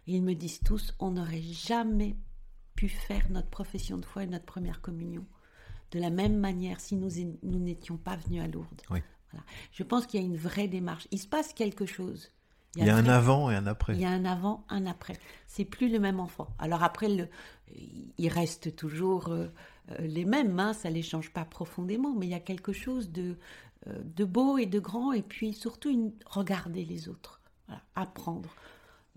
ils 0.08 0.24
me 0.24 0.34
disent 0.34 0.62
tous, 0.62 0.96
on 1.00 1.12
n'aurait 1.12 1.42
jamais 1.42 2.16
pu 2.76 2.90
faire 2.90 3.30
notre 3.30 3.50
profession 3.50 4.00
de 4.00 4.06
foi 4.06 4.24
et 4.24 4.28
notre 4.28 4.46
première 4.46 4.82
communion 4.82 5.26
de 5.92 6.00
la 6.00 6.10
même 6.10 6.38
manière 6.38 6.80
si 6.80 6.96
nous 6.96 7.10
nous 7.44 7.60
n'étions 7.60 7.98
pas 7.98 8.16
venus 8.16 8.42
à 8.42 8.48
Lourdes. 8.48 8.82
Voilà. 8.88 9.46
Je 9.72 9.84
pense 9.84 10.08
qu'il 10.08 10.20
y 10.20 10.24
a 10.24 10.26
une 10.26 10.38
vraie 10.38 10.68
démarche. 10.68 11.08
Il 11.12 11.20
se 11.20 11.28
passe 11.28 11.54
quelque 11.54 11.86
chose. 11.86 12.32
Il 12.76 12.86
y 12.86 12.90
a, 12.90 12.96
un 12.96 13.06
avant 13.06 13.52
et 13.52 13.56
un 13.56 13.68
après. 13.68 13.96
Il 13.96 14.00
y 14.00 14.06
a 14.06 14.12
un 14.12 14.24
avant, 14.24 14.64
un 14.70 14.86
après. 14.86 15.18
C'est 15.48 15.66
plus 15.66 15.90
le 15.90 16.00
même 16.00 16.22
enfant. 16.22 16.48
Alors 16.58 16.84
après, 16.84 17.10
le, 17.10 17.28
il 18.18 18.30
reste 18.30 18.76
toujours 18.76 19.30
euh, 19.30 19.48
euh, 19.92 19.98
les 20.00 20.26
mêmes, 20.26 20.60
hein, 20.60 20.74
ça 20.74 20.90
les 20.90 21.02
change 21.02 21.32
pas 21.32 21.46
profondément, 21.46 22.14
mais 22.14 22.28
il 22.28 22.30
y 22.30 22.36
a 22.36 22.40
quelque 22.40 22.74
chose 22.74 23.12
de, 23.12 23.38
euh, 23.88 24.00
de 24.04 24.26
beau 24.26 24.58
et 24.58 24.66
de 24.66 24.80
grand, 24.80 25.12
et 25.12 25.22
puis 25.22 25.54
surtout 25.54 25.90
une, 25.90 26.14
regarder 26.26 26.86
les 26.86 27.10
autres, 27.10 27.42
apprendre. 27.96 28.56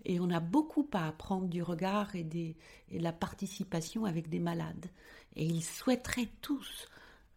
Et 0.04 0.20
on 0.20 0.30
a 0.30 0.40
beaucoup 0.40 0.88
à 0.92 1.06
apprendre 1.06 1.48
du 1.48 1.62
regard 1.62 2.14
et, 2.14 2.24
des, 2.24 2.56
et 2.90 2.98
de 2.98 3.02
la 3.02 3.12
participation 3.12 4.04
avec 4.04 4.28
des 4.28 4.40
malades. 4.40 4.86
Et 5.36 5.44
ils 5.44 5.64
souhaiteraient 5.64 6.28
tous 6.42 6.88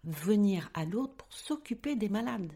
venir 0.03 0.69
à 0.73 0.85
l'autre 0.85 1.13
pour 1.15 1.31
s'occuper 1.31 1.95
des 1.95 2.09
malades. 2.09 2.53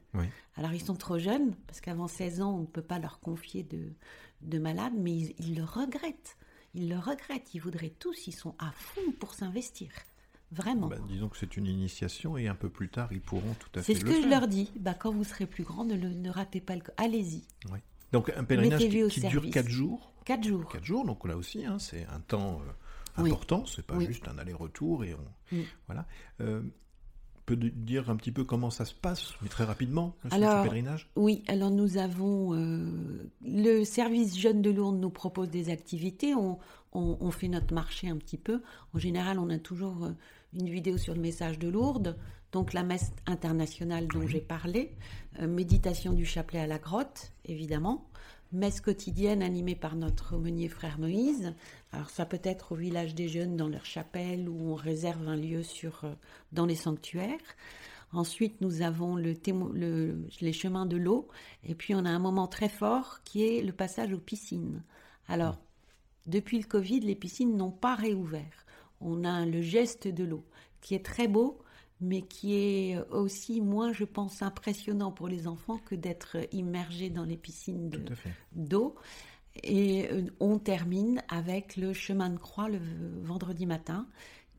Alors 0.55 0.73
ils 0.73 0.81
sont 0.81 0.95
trop 0.95 1.17
jeunes, 1.17 1.55
parce 1.67 1.81
qu'avant 1.81 2.07
16 2.07 2.41
ans, 2.41 2.55
on 2.55 2.61
ne 2.61 2.65
peut 2.65 2.81
pas 2.81 2.99
leur 2.99 3.19
confier 3.19 3.63
de, 3.63 3.93
de 4.41 4.59
malades, 4.59 4.93
mais 4.95 5.15
ils, 5.39 5.55
le 5.55 5.63
regrettent. 5.63 6.37
Ils 6.73 6.89
le 6.89 6.97
regrettent, 6.97 7.53
ils 7.53 7.59
voudraient 7.59 7.93
tous, 7.99 8.27
ils 8.27 8.35
sont 8.35 8.55
à 8.59 8.71
fond 8.71 9.11
pour 9.19 9.33
s'investir. 9.33 9.91
Vraiment. 10.51 10.87
Bah, 10.87 10.97
disons 11.07 11.29
que 11.29 11.37
c'est 11.37 11.55
une 11.55 11.65
initiation 11.65 12.37
et 12.37 12.49
un 12.49 12.55
peu 12.55 12.69
plus 12.69 12.89
tard, 12.89 13.07
ils 13.11 13.21
pourront 13.21 13.53
tout 13.53 13.69
à 13.79 13.81
fait. 13.81 13.93
C'est 13.93 13.99
ce 14.01 14.05
que 14.05 14.21
je 14.21 14.27
leur 14.27 14.49
dis. 14.49 14.69
Bah, 14.77 14.93
quand 14.93 15.11
vous 15.11 15.23
serez 15.23 15.45
plus 15.45 15.63
grand, 15.63 15.85
ne, 15.85 15.95
ne 15.95 16.29
ratez 16.29 16.59
pas 16.59 16.75
le. 16.75 16.81
Allez-y. 16.97 17.43
Donc 18.11 18.31
un 18.35 18.43
pèlerinage 18.43 18.81
qui, 18.81 19.21
dure 19.21 19.49
4 19.49 19.69
jours. 19.69 20.11
4 20.25 20.43
jours. 20.43 20.71
4 20.71 20.83
jours, 20.83 21.05
donc 21.05 21.25
là 21.25 21.37
aussi, 21.37 21.65
hein, 21.65 21.79
c'est 21.79 22.05
un 22.07 22.19
temps 22.19 22.61
euh, 23.17 23.23
important, 23.23 23.65
c'est 23.65 23.85
pas 23.85 23.99
juste 23.99 24.27
un 24.27 24.37
aller-retour 24.37 25.05
et 25.05 25.15
on. 25.15 25.57
Voilà. 25.87 26.05
Euh, 26.41 26.61
peut 27.55 27.69
dire 27.73 28.09
un 28.09 28.15
petit 28.15 28.31
peu 28.31 28.43
comment 28.43 28.69
ça 28.69 28.85
se 28.85 28.93
passe, 28.93 29.33
mais 29.41 29.49
très 29.49 29.63
rapidement, 29.63 30.15
ce 30.23 30.29
pèlerinage? 30.29 31.09
Oui, 31.15 31.43
alors 31.47 31.71
nous 31.71 31.97
avons. 31.97 32.53
Euh, 32.53 33.29
le 33.43 33.83
service 33.83 34.37
Jeunes 34.37 34.61
de 34.61 34.71
Lourdes 34.71 34.99
nous 34.99 35.09
propose 35.09 35.49
des 35.49 35.69
activités. 35.69 36.33
On, 36.35 36.59
on, 36.93 37.31
fait 37.31 37.47
notre 37.47 37.73
marché 37.73 38.09
un 38.09 38.17
petit 38.17 38.37
peu. 38.37 38.61
En 38.93 38.99
général, 38.99 39.39
on 39.39 39.49
a 39.49 39.57
toujours 39.57 40.05
euh, 40.05 40.11
une 40.53 40.69
vidéo 40.69 40.97
sur 40.97 41.13
le 41.13 41.21
message 41.21 41.59
de 41.59 41.67
Lourdes, 41.67 42.17
donc 42.51 42.73
la 42.73 42.83
messe 42.83 43.11
internationale 43.25 44.07
dont 44.07 44.27
j'ai 44.27 44.41
parlé, 44.41 44.91
euh, 45.39 45.47
méditation 45.47 46.13
du 46.13 46.25
chapelet 46.25 46.59
à 46.59 46.67
la 46.67 46.79
grotte, 46.79 47.31
évidemment, 47.45 48.05
messe 48.51 48.81
quotidienne 48.81 49.41
animée 49.41 49.75
par 49.75 49.95
notre 49.95 50.35
aumônier 50.35 50.67
frère 50.67 50.99
Moïse. 50.99 51.53
Alors 51.91 52.09
ça 52.09 52.25
peut 52.25 52.41
être 52.43 52.73
au 52.73 52.75
village 52.75 53.15
des 53.15 53.27
jeunes 53.27 53.57
dans 53.57 53.69
leur 53.69 53.85
chapelle 53.85 54.49
où 54.49 54.71
on 54.71 54.75
réserve 54.75 55.27
un 55.27 55.35
lieu 55.35 55.63
sur, 55.63 56.03
euh, 56.03 56.13
dans 56.51 56.65
les 56.65 56.75
sanctuaires. 56.75 57.39
Ensuite, 58.13 58.59
nous 58.59 58.81
avons 58.81 59.15
le, 59.15 59.35
le, 59.73 60.27
les 60.41 60.53
chemins 60.53 60.85
de 60.85 60.97
l'eau. 60.97 61.29
Et 61.63 61.75
puis, 61.75 61.95
on 61.95 62.03
a 62.03 62.09
un 62.09 62.19
moment 62.19 62.47
très 62.47 62.67
fort 62.67 63.21
qui 63.23 63.45
est 63.45 63.61
le 63.61 63.71
passage 63.71 64.11
aux 64.11 64.19
piscines. 64.19 64.83
Alors, 65.29 65.57
depuis 66.25 66.57
le 66.59 66.65
Covid, 66.65 66.99
les 66.99 67.15
piscines 67.15 67.55
n'ont 67.55 67.71
pas 67.71 67.95
réouvert. 67.95 68.65
On 68.99 69.23
a 69.23 69.45
le 69.45 69.61
geste 69.61 70.09
de 70.09 70.25
l'eau 70.25 70.43
qui 70.81 70.95
est 70.95 71.05
très 71.05 71.27
beau, 71.27 71.60
mais 72.01 72.23
qui 72.23 72.55
est 72.55 72.97
aussi 73.11 73.61
moins, 73.61 73.93
je 73.93 74.05
pense, 74.05 74.41
impressionnant 74.41 75.11
pour 75.11 75.27
les 75.27 75.47
enfants 75.47 75.77
que 75.77 75.95
d'être 75.95 76.37
immergés 76.51 77.09
dans 77.09 77.23
les 77.23 77.37
piscines 77.37 77.91
d'eau. 78.53 78.95
Et 79.63 80.09
euh, 80.09 80.23
on 80.39 80.57
termine 80.59 81.21
avec 81.29 81.75
le 81.77 81.93
chemin 81.93 82.29
de 82.29 82.37
croix 82.37 82.69
le 82.69 82.79
vendredi 83.21 83.65
matin, 83.65 84.07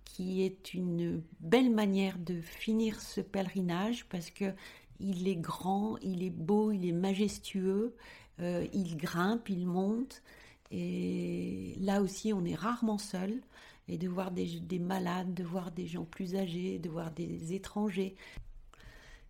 qui 0.04 0.42
est 0.42 0.74
une 0.74 1.22
belle 1.40 1.70
manière 1.70 2.18
de 2.18 2.40
finir 2.40 3.00
ce 3.00 3.20
pèlerinage 3.20 4.06
parce 4.08 4.30
que 4.30 4.52
il 5.00 5.26
est 5.26 5.36
grand, 5.36 5.96
il 5.98 6.22
est 6.22 6.30
beau, 6.30 6.70
il 6.70 6.86
est 6.86 6.92
majestueux, 6.92 7.96
euh, 8.40 8.66
il 8.72 8.96
grimpe, 8.96 9.48
il 9.48 9.66
monte. 9.66 10.22
Et 10.70 11.74
là 11.80 12.00
aussi, 12.02 12.32
on 12.32 12.44
est 12.44 12.54
rarement 12.54 12.98
seul 12.98 13.40
et 13.88 13.98
de 13.98 14.08
voir 14.08 14.30
des, 14.30 14.78
malades, 14.78 15.34
de 15.34 15.44
voir 15.44 15.70
des 15.70 15.86
gens 15.86 16.04
plus 16.04 16.36
âgés, 16.36 16.78
de 16.78 16.88
voir 16.88 17.10
des 17.10 17.52
étrangers 17.52 18.14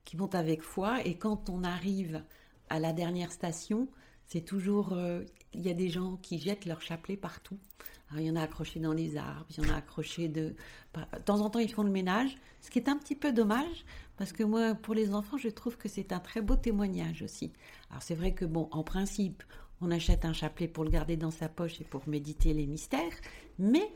qui 0.05 0.17
vont 0.17 0.35
avec 0.35 0.63
foi. 0.63 1.05
Et 1.05 1.17
quand 1.17 1.49
on 1.49 1.65
arrive 1.65 2.23
à 2.69 2.79
la 2.79 2.93
dernière 2.93 3.33
station, 3.33 3.89
c'est 4.27 4.43
toujours, 4.43 4.93
euh, 4.93 5.23
il 5.53 5.63
y 5.63 5.71
a 5.71 5.75
des 5.75 5.89
gens 5.89 6.17
qui 6.17 6.39
jettent 6.39 6.67
leur 6.67 6.81
chapelet 6.81 7.17
partout. 7.17 7.59
il 8.15 8.23
y 8.23 8.31
en 8.31 8.37
a 8.37 8.43
accrochés 8.43 8.81
dans 8.81 8.93
les 8.93 9.17
arbres, 9.17 9.47
il 9.51 9.65
y 9.65 9.67
en 9.67 9.73
a 9.73 9.77
accrochés 9.77 10.29
de... 10.29 10.55
De 10.95 11.23
temps 11.25 11.41
en 11.41 11.49
temps, 11.49 11.59
ils 11.59 11.73
font 11.73 11.85
le 11.85 11.91
ménage, 11.91 12.37
ce 12.61 12.71
qui 12.71 12.79
est 12.79 12.89
un 12.91 12.99
petit 12.99 13.15
peu 13.15 13.33
dommage, 13.33 13.87
parce 14.19 14.33
que 14.33 14.43
moi, 14.43 14.75
pour 14.75 14.95
les 14.95 15.15
enfants, 15.15 15.39
je 15.39 15.49
trouve 15.49 15.79
que 15.79 15.89
c'est 15.89 16.13
un 16.13 16.21
très 16.21 16.43
beau 16.43 16.55
témoignage 16.55 17.23
aussi. 17.23 17.51
Alors 17.91 18.03
c'est 18.03 18.15
vrai 18.15 18.35
que, 18.35 18.45
bon, 18.45 18.69
en 18.71 18.83
principe, 18.83 19.43
on 19.81 19.91
achète 19.91 20.25
un 20.25 20.33
chapelet 20.33 20.69
pour 20.69 20.85
le 20.85 20.91
garder 20.91 21.17
dans 21.17 21.31
sa 21.31 21.49
poche 21.49 21.81
et 21.81 21.85
pour 21.85 22.09
méditer 22.09 22.55
les 22.55 22.67
mystères, 22.67 23.21
mais 23.59 23.93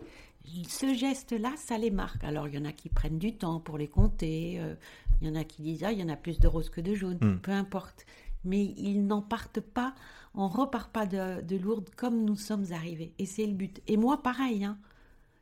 ce 0.68 0.94
geste-là, 0.94 1.52
ça 1.56 1.78
les 1.78 1.90
marque. 1.90 2.24
Alors, 2.24 2.48
il 2.48 2.54
y 2.54 2.58
en 2.58 2.64
a 2.64 2.72
qui 2.72 2.88
prennent 2.88 3.18
du 3.18 3.36
temps 3.36 3.60
pour 3.60 3.78
les 3.78 3.88
compter, 3.88 4.58
euh, 4.60 4.74
il 5.20 5.28
y 5.28 5.30
en 5.30 5.34
a 5.34 5.44
qui 5.44 5.62
disent, 5.62 5.84
ah, 5.84 5.92
il 5.92 5.98
y 5.98 6.02
en 6.02 6.08
a 6.08 6.16
plus 6.16 6.38
de 6.38 6.46
rose 6.46 6.70
que 6.70 6.80
de 6.80 6.94
jaune, 6.94 7.18
hmm. 7.20 7.38
peu 7.40 7.52
importe. 7.52 8.06
Mais 8.44 8.64
ils 8.64 9.06
n'en 9.06 9.22
partent 9.22 9.60
pas, 9.60 9.94
on 10.34 10.48
repart 10.48 10.90
pas 10.90 11.06
de, 11.06 11.42
de, 11.42 11.56
Lourdes 11.56 11.90
comme 11.96 12.24
nous 12.24 12.36
sommes 12.36 12.66
arrivés. 12.72 13.12
Et 13.18 13.26
c'est 13.26 13.46
le 13.46 13.54
but. 13.54 13.80
Et 13.88 13.96
moi, 13.96 14.22
pareil, 14.22 14.64
hein. 14.64 14.78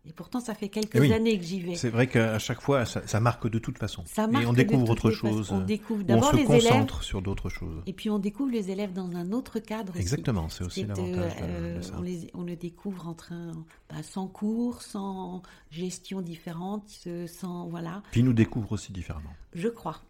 Et 0.06 0.12
pourtant, 0.12 0.40
ça 0.40 0.54
fait 0.54 0.68
quelques 0.68 0.96
années 1.10 1.38
que 1.38 1.44
j'y 1.44 1.60
vais. 1.60 1.76
C'est 1.76 1.88
vrai 1.88 2.06
qu'à 2.06 2.38
chaque 2.38 2.60
fois, 2.60 2.84
ça, 2.84 3.20
marque 3.20 3.48
de 3.48 3.58
toute 3.58 3.78
façon. 3.78 4.02
Ça 4.06 4.26
marque 4.26 4.44
et 4.44 4.46
on 4.46 4.52
découvre 4.52 4.90
autre 4.90 5.10
chose. 5.10 5.50
On 5.50 5.60
découvre 5.60 6.02
d'abord 6.04 6.32
les 6.34 6.42
élèves. 6.42 6.50
On 6.50 6.60
se 6.60 6.68
concentre 6.68 7.02
sur 7.02 7.22
d'autres 7.22 7.48
choses. 7.48 7.82
Et 7.86 7.92
puis 7.92 8.10
on 8.10 8.18
découvre 8.18 8.50
les 8.50 8.70
élèves 8.70 8.92
dans 8.92 9.16
un 9.16 9.32
autre 9.32 9.58
cadre. 9.60 9.96
Exactement, 9.96 10.48
c'est 10.48 10.64
aussi 10.64 10.84
l'avantage 10.84 11.32
euh, 11.42 11.80
On, 11.96 12.02
les, 12.02 12.30
on 12.34 12.42
le 12.42 12.56
découvre 12.56 13.08
en 13.08 13.14
train, 13.14 13.52
bah, 13.88 14.02
sans 14.02 14.26
cours, 14.28 14.82
sans 14.82 15.42
gestion 15.70 16.20
différente, 16.20 17.06
sans 17.26 17.68
voilà. 17.68 18.02
Puis 18.10 18.20
ils 18.20 18.24
nous 18.24 18.32
découvrent 18.32 18.72
aussi 18.72 18.92
différemment. 18.92 19.30
Je 19.54 19.68
crois. 19.68 20.02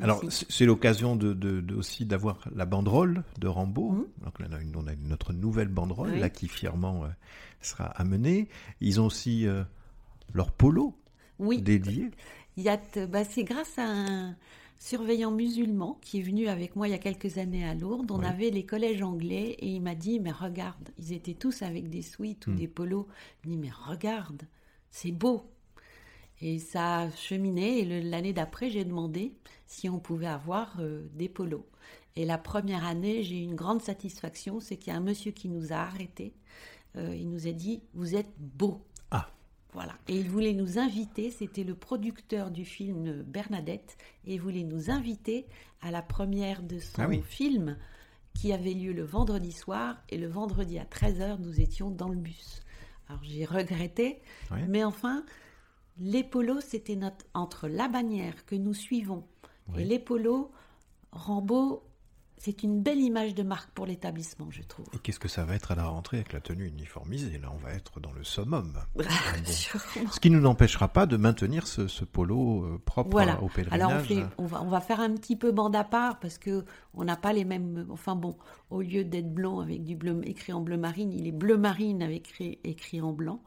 Alors, 0.00 0.22
c'est 0.30 0.66
l'occasion 0.66 1.16
de, 1.16 1.74
aussi 1.74 2.04
d'avoir 2.04 2.38
la 2.54 2.66
banderole 2.66 3.24
de 3.38 3.48
Rambo. 3.48 3.92
Mmh. 3.92 4.06
Donc 4.24 4.40
là, 4.40 4.46
on 4.50 4.86
a, 4.86 4.92
une, 4.92 5.08
notre 5.08 5.32
nouvelle 5.32 5.68
banderole 5.68 6.16
là 6.16 6.28
qui 6.28 6.48
fièrement 6.48 7.04
euh, 7.04 7.08
sera 7.62 7.86
amenée. 7.86 8.48
Ils 8.80 9.00
ont 9.00 9.06
aussi 9.06 9.46
euh, 9.46 9.62
leur 10.34 10.52
polo 10.52 10.94
oui. 11.38 11.62
dédié. 11.62 12.10
Bah, 13.08 13.24
c'est 13.24 13.44
grâce 13.44 13.78
à 13.78 13.86
un 13.86 14.36
surveillant 14.78 15.30
musulman 15.30 15.98
qui 16.02 16.18
est 16.18 16.22
venu 16.22 16.48
avec 16.48 16.76
moi 16.76 16.86
il 16.86 16.90
y 16.90 16.94
a 16.94 16.98
quelques 16.98 17.38
années 17.38 17.66
à 17.66 17.74
Lourdes. 17.74 18.10
On 18.10 18.22
avait 18.22 18.50
les 18.50 18.64
collèges 18.64 19.02
anglais 19.02 19.56
et 19.58 19.68
il 19.68 19.80
m'a 19.80 19.94
dit 19.94 20.20
mais 20.20 20.32
regarde, 20.32 20.90
ils 20.98 21.12
étaient 21.12 21.34
tous 21.34 21.62
avec 21.62 21.88
des 21.88 22.02
suites 22.02 22.46
ou 22.46 22.50
hmm. 22.50 22.56
des 22.56 22.68
polos. 22.68 23.06
Il 23.44 23.50
dit 23.50 23.56
mais 23.56 23.70
regarde, 23.70 24.42
c'est 24.90 25.12
beau. 25.12 25.44
Et 26.40 26.58
ça 26.58 26.98
a 26.98 27.10
cheminé 27.10 27.78
et 27.78 28.02
l'année 28.02 28.32
d'après 28.32 28.70
j'ai 28.70 28.84
demandé 28.84 29.32
si 29.66 29.88
on 29.88 29.98
pouvait 29.98 30.26
avoir 30.26 30.76
euh, 30.80 31.08
des 31.14 31.28
polos. 31.28 31.64
Et 32.14 32.24
la 32.24 32.38
première 32.38 32.84
année, 32.84 33.22
j'ai 33.22 33.38
eu 33.38 33.42
une 33.42 33.54
grande 33.54 33.82
satisfaction, 33.82 34.58
c'est 34.58 34.76
qu'il 34.76 34.92
y 34.92 34.96
a 34.96 34.98
un 34.98 35.02
monsieur 35.02 35.32
qui 35.32 35.48
nous 35.48 35.72
a 35.72 35.76
arrêtés. 35.76 36.34
Euh, 36.96 37.14
il 37.14 37.28
nous 37.28 37.46
a 37.46 37.52
dit 37.52 37.82
Vous 37.94 38.14
êtes 38.14 38.32
beau. 38.38 38.82
Ah. 39.10 39.28
Voilà. 39.72 39.94
Et 40.08 40.16
il 40.16 40.30
voulait 40.30 40.54
nous 40.54 40.78
inviter, 40.78 41.30
c'était 41.30 41.64
le 41.64 41.74
producteur 41.74 42.50
du 42.50 42.64
film 42.64 43.22
Bernadette, 43.22 43.98
et 44.24 44.34
il 44.34 44.40
voulait 44.40 44.64
nous 44.64 44.90
inviter 44.90 45.46
à 45.82 45.90
la 45.90 46.00
première 46.00 46.62
de 46.62 46.78
son 46.78 47.02
ah 47.02 47.22
film 47.22 47.76
qui 48.32 48.52
avait 48.52 48.72
lieu 48.72 48.92
le 48.92 49.04
vendredi 49.04 49.52
soir, 49.52 49.96
et 50.08 50.16
le 50.16 50.28
vendredi 50.28 50.78
à 50.78 50.84
13h, 50.84 51.38
nous 51.40 51.60
étions 51.60 51.90
dans 51.90 52.08
le 52.08 52.16
bus. 52.16 52.62
Alors 53.08 53.22
j'ai 53.22 53.44
regretté, 53.44 54.20
mais 54.68 54.82
enfin, 54.82 55.24
les 55.98 56.24
polos, 56.24 56.64
c'était 56.64 56.96
notre, 56.96 57.24
entre 57.34 57.68
la 57.68 57.88
bannière 57.88 58.44
que 58.46 58.54
nous 58.54 58.74
suivons 58.74 59.24
et 59.76 59.84
les 59.84 59.98
polos, 59.98 60.50
Rambo 61.12 61.82
c'est 62.38 62.62
une 62.62 62.82
belle 62.82 63.00
image 63.00 63.34
de 63.34 63.42
marque 63.42 63.70
pour 63.70 63.86
l'établissement, 63.86 64.48
je 64.50 64.62
trouve. 64.62 64.86
Et 64.92 64.98
qu'est-ce 64.98 65.18
que 65.18 65.28
ça 65.28 65.44
va 65.44 65.54
être 65.54 65.72
à 65.72 65.74
la 65.74 65.86
rentrée 65.86 66.18
avec 66.18 66.32
la 66.32 66.40
tenue 66.40 66.66
uniformisée? 66.66 67.38
Là, 67.38 67.50
on 67.52 67.56
va 67.56 67.72
être 67.72 67.98
dans 67.98 68.12
le 68.12 68.24
summum. 68.24 68.74
ce 69.46 70.20
qui 70.20 70.30
ne 70.30 70.36
nous 70.36 70.42
n'empêchera 70.42 70.88
pas 70.88 71.06
de 71.06 71.16
maintenir 71.16 71.66
ce, 71.66 72.04
polo 72.04 72.64
euh, 72.64 72.78
propre 72.84 73.16
au 73.42 73.48
pèlerinage. 73.48 74.10
Alors, 74.10 74.28
on, 74.38 74.46
va, 74.46 74.62
on 74.62 74.68
va 74.68 74.80
faire 74.80 75.00
un 75.00 75.14
petit 75.14 75.36
peu 75.36 75.50
bande 75.50 75.74
à 75.74 75.84
part 75.84 76.20
parce 76.20 76.38
que 76.38 76.64
on 76.94 77.04
n'a 77.04 77.16
pas 77.16 77.32
les 77.32 77.44
mêmes. 77.44 77.86
Enfin 77.90 78.16
bon, 78.16 78.36
au 78.70 78.82
lieu 78.82 79.04
d'être 79.04 79.32
blanc 79.32 79.60
avec 79.60 79.82
du 79.82 79.96
bleu 79.96 80.20
écrit 80.24 80.52
en 80.52 80.60
bleu 80.60 80.76
marine, 80.76 81.12
il 81.12 81.26
est 81.26 81.32
bleu 81.32 81.56
marine 81.56 82.02
avec 82.02 82.28
écrit, 82.28 82.58
écrit 82.64 83.00
en 83.00 83.12
blanc. 83.12 83.40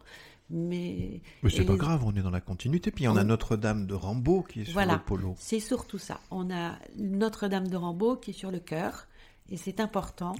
Mais, 0.51 1.21
mais 1.43 1.49
c'est 1.49 1.63
pas 1.63 1.75
grave, 1.75 2.03
on 2.05 2.15
est 2.15 2.21
dans 2.21 2.31
la 2.31 2.41
continuité. 2.41 2.91
Puis 2.91 3.07
on 3.07 3.15
a 3.15 3.23
Notre-Dame 3.23 3.85
de 3.85 3.93
Rambaud 3.93 4.43
qui 4.43 4.61
est 4.61 4.65
sur 4.65 4.79
le 4.79 4.97
polo. 5.05 5.35
C'est 5.37 5.59
surtout 5.59 5.99
ça. 5.99 6.19
On 6.31 6.49
a 6.51 6.77
Notre-Dame 6.97 7.67
de 7.67 7.77
Rambaud 7.77 8.15
qui 8.17 8.31
est 8.31 8.33
sur 8.33 8.51
le 8.51 8.59
cœur. 8.59 9.07
Et 9.49 9.57
c'est 9.57 9.79
important 9.79 10.35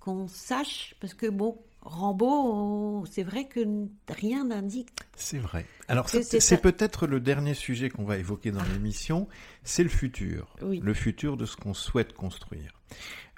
qu'on 0.00 0.28
sache, 0.28 0.94
parce 1.00 1.14
que 1.14 1.26
bon, 1.26 1.58
Rambaud, 1.82 3.04
c'est 3.10 3.22
vrai 3.22 3.46
que 3.46 3.60
rien 4.08 4.44
n'indique. 4.44 4.90
C'est 5.16 5.38
vrai. 5.38 5.66
Alors 5.88 6.08
c'est 6.08 6.60
peut-être 6.60 7.06
le 7.06 7.20
dernier 7.20 7.54
sujet 7.54 7.90
qu'on 7.90 8.04
va 8.04 8.16
évoquer 8.16 8.50
dans 8.50 8.62
l'émission, 8.72 9.28
c'est 9.62 9.82
le 9.82 9.88
futur. 9.88 10.56
Le 10.62 10.94
futur 10.94 11.36
de 11.36 11.46
ce 11.46 11.56
qu'on 11.56 11.74
souhaite 11.74 12.12
construire. 12.12 12.72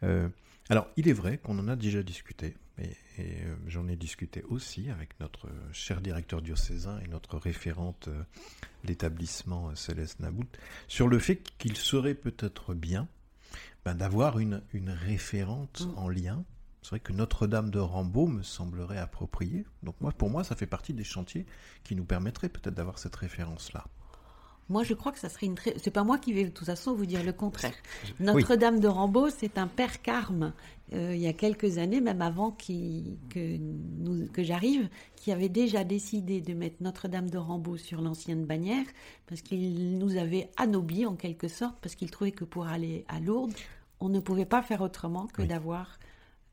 Euh, 0.02 0.28
alors 0.68 0.88
il 0.96 1.08
est 1.08 1.12
vrai 1.12 1.38
qu'on 1.38 1.58
en 1.58 1.68
a 1.68 1.76
déjà 1.76 2.02
discuté 2.02 2.54
et, 2.78 2.90
euh, 3.18 3.56
j'en 3.66 3.88
ai 3.88 3.96
discuté 3.96 4.42
aussi 4.48 4.90
avec 4.90 5.18
notre 5.20 5.48
cher 5.72 6.00
directeur 6.00 6.42
diocésain 6.42 6.98
et 7.00 7.08
notre 7.08 7.38
référente 7.38 8.08
euh, 8.08 8.22
d'établissement 8.84 9.70
euh, 9.70 9.74
Céleste 9.74 10.20
Nabout 10.20 10.48
sur 10.86 11.08
le 11.08 11.18
fait 11.18 11.42
qu'il 11.58 11.76
serait 11.76 12.14
peut-être 12.14 12.74
bien 12.74 13.08
ben, 13.84 13.94
d'avoir 13.94 14.38
une, 14.38 14.62
une 14.72 14.90
référente 14.90 15.86
mm. 15.86 15.98
en 15.98 16.08
lien. 16.08 16.44
C'est 16.82 16.90
vrai 16.90 17.00
que 17.00 17.12
Notre-Dame 17.12 17.70
de 17.70 17.80
Rambaud 17.80 18.26
me 18.28 18.42
semblerait 18.42 18.98
appropriée. 18.98 19.64
Donc 19.82 20.00
moi, 20.00 20.12
pour 20.12 20.30
moi, 20.30 20.44
ça 20.44 20.54
fait 20.54 20.66
partie 20.66 20.92
des 20.92 21.02
chantiers 21.02 21.46
qui 21.82 21.96
nous 21.96 22.04
permettraient 22.04 22.48
peut-être 22.48 22.74
d'avoir 22.74 22.98
cette 22.98 23.16
référence-là. 23.16 23.86
Moi, 24.68 24.82
je 24.82 24.94
crois 24.94 25.12
que 25.12 25.18
ça 25.18 25.28
serait 25.28 25.46
une 25.46 25.54
très... 25.54 25.74
C'est 25.78 25.92
pas 25.92 26.02
moi 26.02 26.18
qui 26.18 26.32
vais 26.32 26.44
de 26.44 26.50
toute 26.50 26.66
façon 26.66 26.94
vous 26.94 27.06
dire 27.06 27.22
le 27.22 27.32
contraire. 27.32 27.74
Notre-Dame 28.18 28.80
de 28.80 28.88
Rambaud, 28.88 29.30
c'est 29.30 29.58
un 29.58 29.68
père 29.68 30.02
carme, 30.02 30.52
euh, 30.92 31.14
il 31.14 31.20
y 31.20 31.28
a 31.28 31.32
quelques 31.32 31.78
années, 31.78 32.00
même 32.00 32.20
avant 32.20 32.50
que, 32.50 33.58
que 34.26 34.42
j'arrive, 34.42 34.88
qui 35.14 35.30
avait 35.30 35.48
déjà 35.48 35.84
décidé 35.84 36.40
de 36.40 36.52
mettre 36.52 36.76
Notre-Dame 36.80 37.30
de 37.30 37.38
Rambaud 37.38 37.76
sur 37.76 38.00
l'ancienne 38.00 38.44
bannière, 38.44 38.86
parce 39.26 39.40
qu'il 39.40 39.98
nous 39.98 40.16
avait 40.16 40.50
anobis 40.56 41.06
en 41.06 41.14
quelque 41.14 41.48
sorte, 41.48 41.76
parce 41.80 41.94
qu'il 41.94 42.10
trouvait 42.10 42.32
que 42.32 42.44
pour 42.44 42.66
aller 42.66 43.04
à 43.08 43.20
Lourdes, 43.20 43.54
on 44.00 44.08
ne 44.08 44.20
pouvait 44.20 44.46
pas 44.46 44.62
faire 44.62 44.82
autrement 44.82 45.26
que 45.28 45.42
d'avoir 45.42 45.98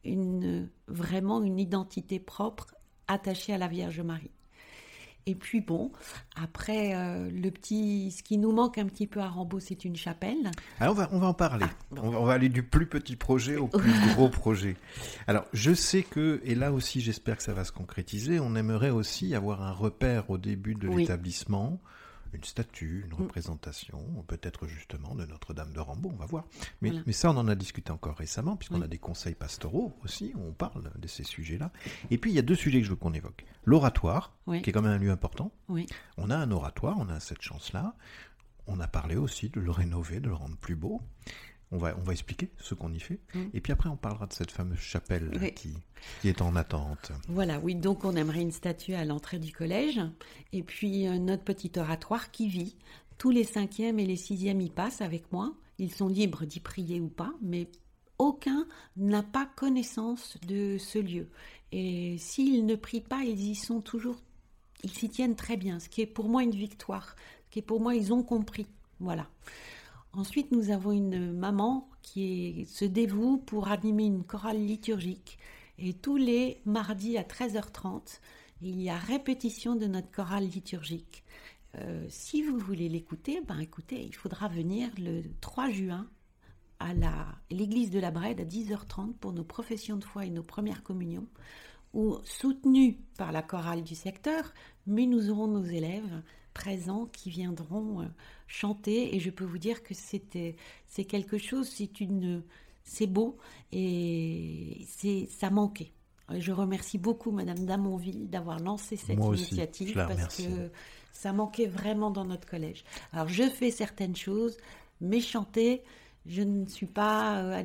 une, 0.04 0.69
vraiment 0.88 1.41
une 1.41 1.60
identité 1.60 2.19
propre 2.19 2.76
attachée 3.08 3.54
à 3.54 3.58
la 3.58 3.67
Vierge 3.67 4.02
Marie. 4.02 4.32
Et 5.26 5.36
puis 5.36 5.62
bon, 5.62 5.92
après, 6.36 6.96
euh, 6.96 7.30
le 7.30 7.50
petit, 7.50 8.12
ce 8.12 8.24
qui 8.24 8.38
nous 8.38 8.52
manque 8.52 8.78
un 8.78 8.86
petit 8.86 9.08
peu 9.08 9.22
à 9.22 9.28
Rambaud, 9.28 9.60
c'est 9.60 9.86
une 9.86 9.96
chapelle. 9.96 10.52
Alors 10.80 10.94
on 10.94 10.98
va, 10.98 11.10
on 11.14 11.20
va 11.20 11.28
en 11.28 11.34
parler. 11.34 11.66
Ah, 11.96 12.02
on, 12.02 12.26
va, 12.26 12.34
aller 12.34 12.50
du 12.50 12.64
plus 12.64 12.88
petit 12.88 13.16
projet 13.16 13.56
au 13.56 13.68
plus 13.68 13.94
gros 14.16 14.30
projet. 14.30 14.76
Alors 15.28 15.46
je 15.54 15.74
sais 15.74 16.04
que, 16.04 16.42
et 16.44 16.56
là 16.56 16.74
aussi 16.74 17.00
j'espère 17.00 17.38
que 17.38 17.44
ça 17.44 17.54
va 17.54 17.64
se 17.64 17.72
concrétiser, 17.72 18.40
on 18.40 18.56
aimerait 18.56 18.90
aussi 18.90 19.34
avoir 19.34 19.62
un 19.62 19.72
repère 19.72 20.30
au 20.30 20.38
début 20.38 20.76
de 20.76 20.90
l'établissement 20.90 21.80
une 22.34 22.43
statue, 22.43 23.06
une 23.06 23.17
mm. 23.17 23.22
représentation, 23.22 24.00
peut-être 24.28 24.67
justement 24.67 25.15
de 25.15 25.26
Notre-Dame 25.26 25.72
de 25.74 25.80
Rambaud, 25.80 26.12
on 26.13 26.17
va 26.17 26.26
voir. 26.26 26.46
Mais, 26.82 26.91
mais, 27.06 27.13
ça, 27.13 27.30
on 27.32 27.38
en 27.38 27.48
a 27.48 27.56
discuté 27.56 27.91
encore 27.91 28.17
récemment, 28.17 28.56
puisqu'on 28.56 28.82
a 28.82 28.88
des 28.88 28.98
conseils 28.98 29.36
pastoraux 29.36 29.93
aussi, 30.04 30.34
où 30.36 30.43
on 30.43 30.54
parle 30.54 30.91
de 30.98 31.08
ces 31.08 31.24
sujets-là. 31.24 31.72
Et 32.12 32.17
puis, 32.17 32.32
il 32.32 32.34
y 32.34 32.39
a 32.39 32.43
deux 32.43 32.56
sujets 32.56 32.80
que 32.80 32.86
je 32.86 32.91
veux 32.91 32.96
qu'on 32.96 33.13
évoque. 33.13 33.46
L'oratoire, 33.65 34.34
qui 34.48 34.69
est 34.69 34.72
quand 34.72 34.82
même 34.82 34.91
un 34.91 34.98
lieu 34.98 35.12
important. 35.12 35.52
On 36.17 36.30
a 36.30 36.38
un 36.38 36.52
oratoire, 36.52 36.98
on 37.00 37.10
a 37.10 37.19
cette 37.19 37.41
chance-là. 37.41 37.96
On 38.65 38.80
a 38.80 38.88
parlé 38.88 39.17
aussi 39.17 39.50
de 39.50 39.60
le 39.60 39.72
rénover, 39.72 40.19
de 40.19 40.30
le 40.30 40.36
rendre 40.36 40.56
plus 40.56 40.76
beau. 40.76 41.02
On 41.74 41.78
va, 41.78 41.96
on 41.98 42.04
va 42.04 42.14
expliquer 42.14 42.50
ce 42.60 42.76
qu'on 42.76 42.94
y 42.94 43.00
fait. 43.00 43.20
Mm. 43.34 43.40
Et 43.54 43.60
puis 43.60 43.74
après, 43.74 43.90
on 43.90 43.98
parlera 43.98 44.28
de 44.28 44.34
cette 44.34 44.52
fameuse 44.52 44.80
chapelle 44.80 45.54
qui, 45.56 45.74
qui, 46.22 46.30
est 46.30 46.42
en 46.42 46.56
attente. 46.56 47.12
Voilà, 47.28 47.60
oui, 47.60 47.76
donc 47.76 48.06
on 48.06 48.16
aimerait 48.16 48.42
une 48.42 48.52
statue 48.52 48.94
à 48.94 49.04
l'entrée 49.06 49.40
du 49.40 49.52
collège. 49.52 50.00
Et 50.52 50.62
puis 50.64 51.08
euh, 51.08 51.18
notre 51.18 51.44
petit 51.44 51.72
oratoire 51.78 52.32
qui 52.32 52.48
vit. 52.48 52.76
Tous 53.18 53.32
les 53.32 53.44
cinquièmes 53.44 54.00
et 54.00 54.06
les 54.06 54.16
sixièmes 54.16 54.62
y 54.62 54.70
passent 54.70 55.02
avec 55.02 55.32
moi. 55.32 55.54
Ils 55.80 55.94
sont 55.94 56.08
libres 56.08 56.46
d'y 56.46 56.60
prier 56.60 57.02
ou 57.02 57.10
pas, 57.10 57.34
mais 57.42 57.68
aucun 58.18 58.68
n'a 58.96 59.24
pas 59.24 59.46
connaissance 59.56 60.38
de 60.48 60.78
ce 60.78 61.00
lieu. 61.00 61.28
Et 61.72 62.18
s'ils 62.20 62.66
ne 62.66 62.76
prient 62.76 63.02
pas, 63.02 63.24
ils 63.24 63.50
y 63.50 63.56
sont 63.56 63.82
toujours, 63.82 64.18
ils 64.84 64.92
s'y 64.92 65.10
tiennent 65.10 65.36
très 65.36 65.58
bien, 65.58 65.80
ce 65.80 65.90
qui 65.90 66.02
est 66.02 66.06
pour 66.06 66.30
moi 66.30 66.44
une 66.44 66.52
victoire, 66.52 67.16
ce 67.46 67.50
qui 67.52 67.60
est 67.60 67.64
pour 67.64 67.82
moi, 67.82 67.96
ils 67.96 68.14
ont 68.14 68.24
compris. 68.24 68.68
Voilà. 69.00 69.28
Ensuite, 70.15 70.52
nous 70.52 70.69
avons 70.69 70.91
une 70.91 71.34
maman 71.34 71.89
qui 72.04 72.67
se 72.69 72.86
dévoue 72.86 73.38
pour 73.38 73.69
animer 73.69 74.06
une 74.06 74.23
chorale 74.23 74.63
liturgique. 74.63 75.39
Et 75.80 75.93
tous 75.93 76.17
les 76.17 76.62
mardis 76.65 77.17
à 77.17 77.23
13h30, 77.23 78.19
il 78.62 78.80
y 78.80 78.91
a 78.91 78.97
répétition 78.97 79.76
de 79.76 79.88
notre 79.88 80.12
chorale 80.12 80.45
liturgique. 80.45 81.23
Euh, 81.80 82.06
si 82.10 82.43
vous 82.43 82.60
voulez 82.60 82.89
l'écouter, 82.89 83.41
ben 83.47 83.58
écoutez, 83.58 84.04
il 84.04 84.13
faudra 84.13 84.47
venir 84.47 84.91
le 84.99 85.23
3 85.41 85.71
juin 85.71 86.08
à 86.80 86.93
l'église 87.49 87.89
de 87.89 87.99
la 87.99 88.12
Brède 88.12 88.39
à 88.39 88.45
10h30 88.45 89.13
pour 89.13 89.34
nos 89.34 89.43
professions 89.43 89.97
de 89.97 90.04
foi 90.04 90.26
et 90.26 90.30
nos 90.30 90.43
premières 90.43 90.84
communions, 90.84 91.28
ou 91.93 92.17
soutenues 92.23 92.99
par 93.17 93.32
la 93.32 93.41
chorale 93.41 93.84
du 93.84 93.95
secteur, 93.95 94.54
mais 94.86 95.08
nous 95.08 95.30
aurons 95.30 95.47
nos 95.47 95.63
élèves 95.63 96.21
présents 96.54 97.08
qui 97.12 97.30
viendront 97.30 98.02
euh, 98.02 98.06
chanter 98.48 99.16
et 99.16 99.20
je 99.20 99.30
peux 99.30 99.46
vous 99.46 99.58
dire 99.58 99.84
que 99.84 99.94
c'était 99.94 100.56
c'est 100.88 101.06
quelque 101.06 101.38
chose 101.38 101.68
c'est 101.68 102.00
une 102.00 102.44
c'est 102.84 103.08
beau 103.08 103.38
et 103.72 104.86
c'est 104.89 105.28
ça 105.30 105.50
manquait. 105.50 105.92
Je 106.30 106.52
remercie 106.52 106.98
beaucoup 106.98 107.32
Madame 107.32 107.66
Damonville 107.66 108.30
d'avoir 108.30 108.60
lancé 108.60 108.96
cette 108.96 109.20
initiative 109.20 109.94
parce 109.94 110.38
que 110.38 110.72
ça 111.12 111.34
manquait 111.34 111.68
vraiment 111.68 112.12
dans 112.12 112.26
notre 112.26 112.48
collège. 112.48 112.84
Alors 113.12 113.28
je 113.28 113.44
fais 113.50 113.72
certaines 113.72 114.16
choses, 114.16 114.58
mais 115.02 115.20
chanter, 115.20 115.84
je 116.26 116.42
ne 116.42 116.66
suis 116.66 116.86
pas 116.86 117.39
euh, 117.39 117.63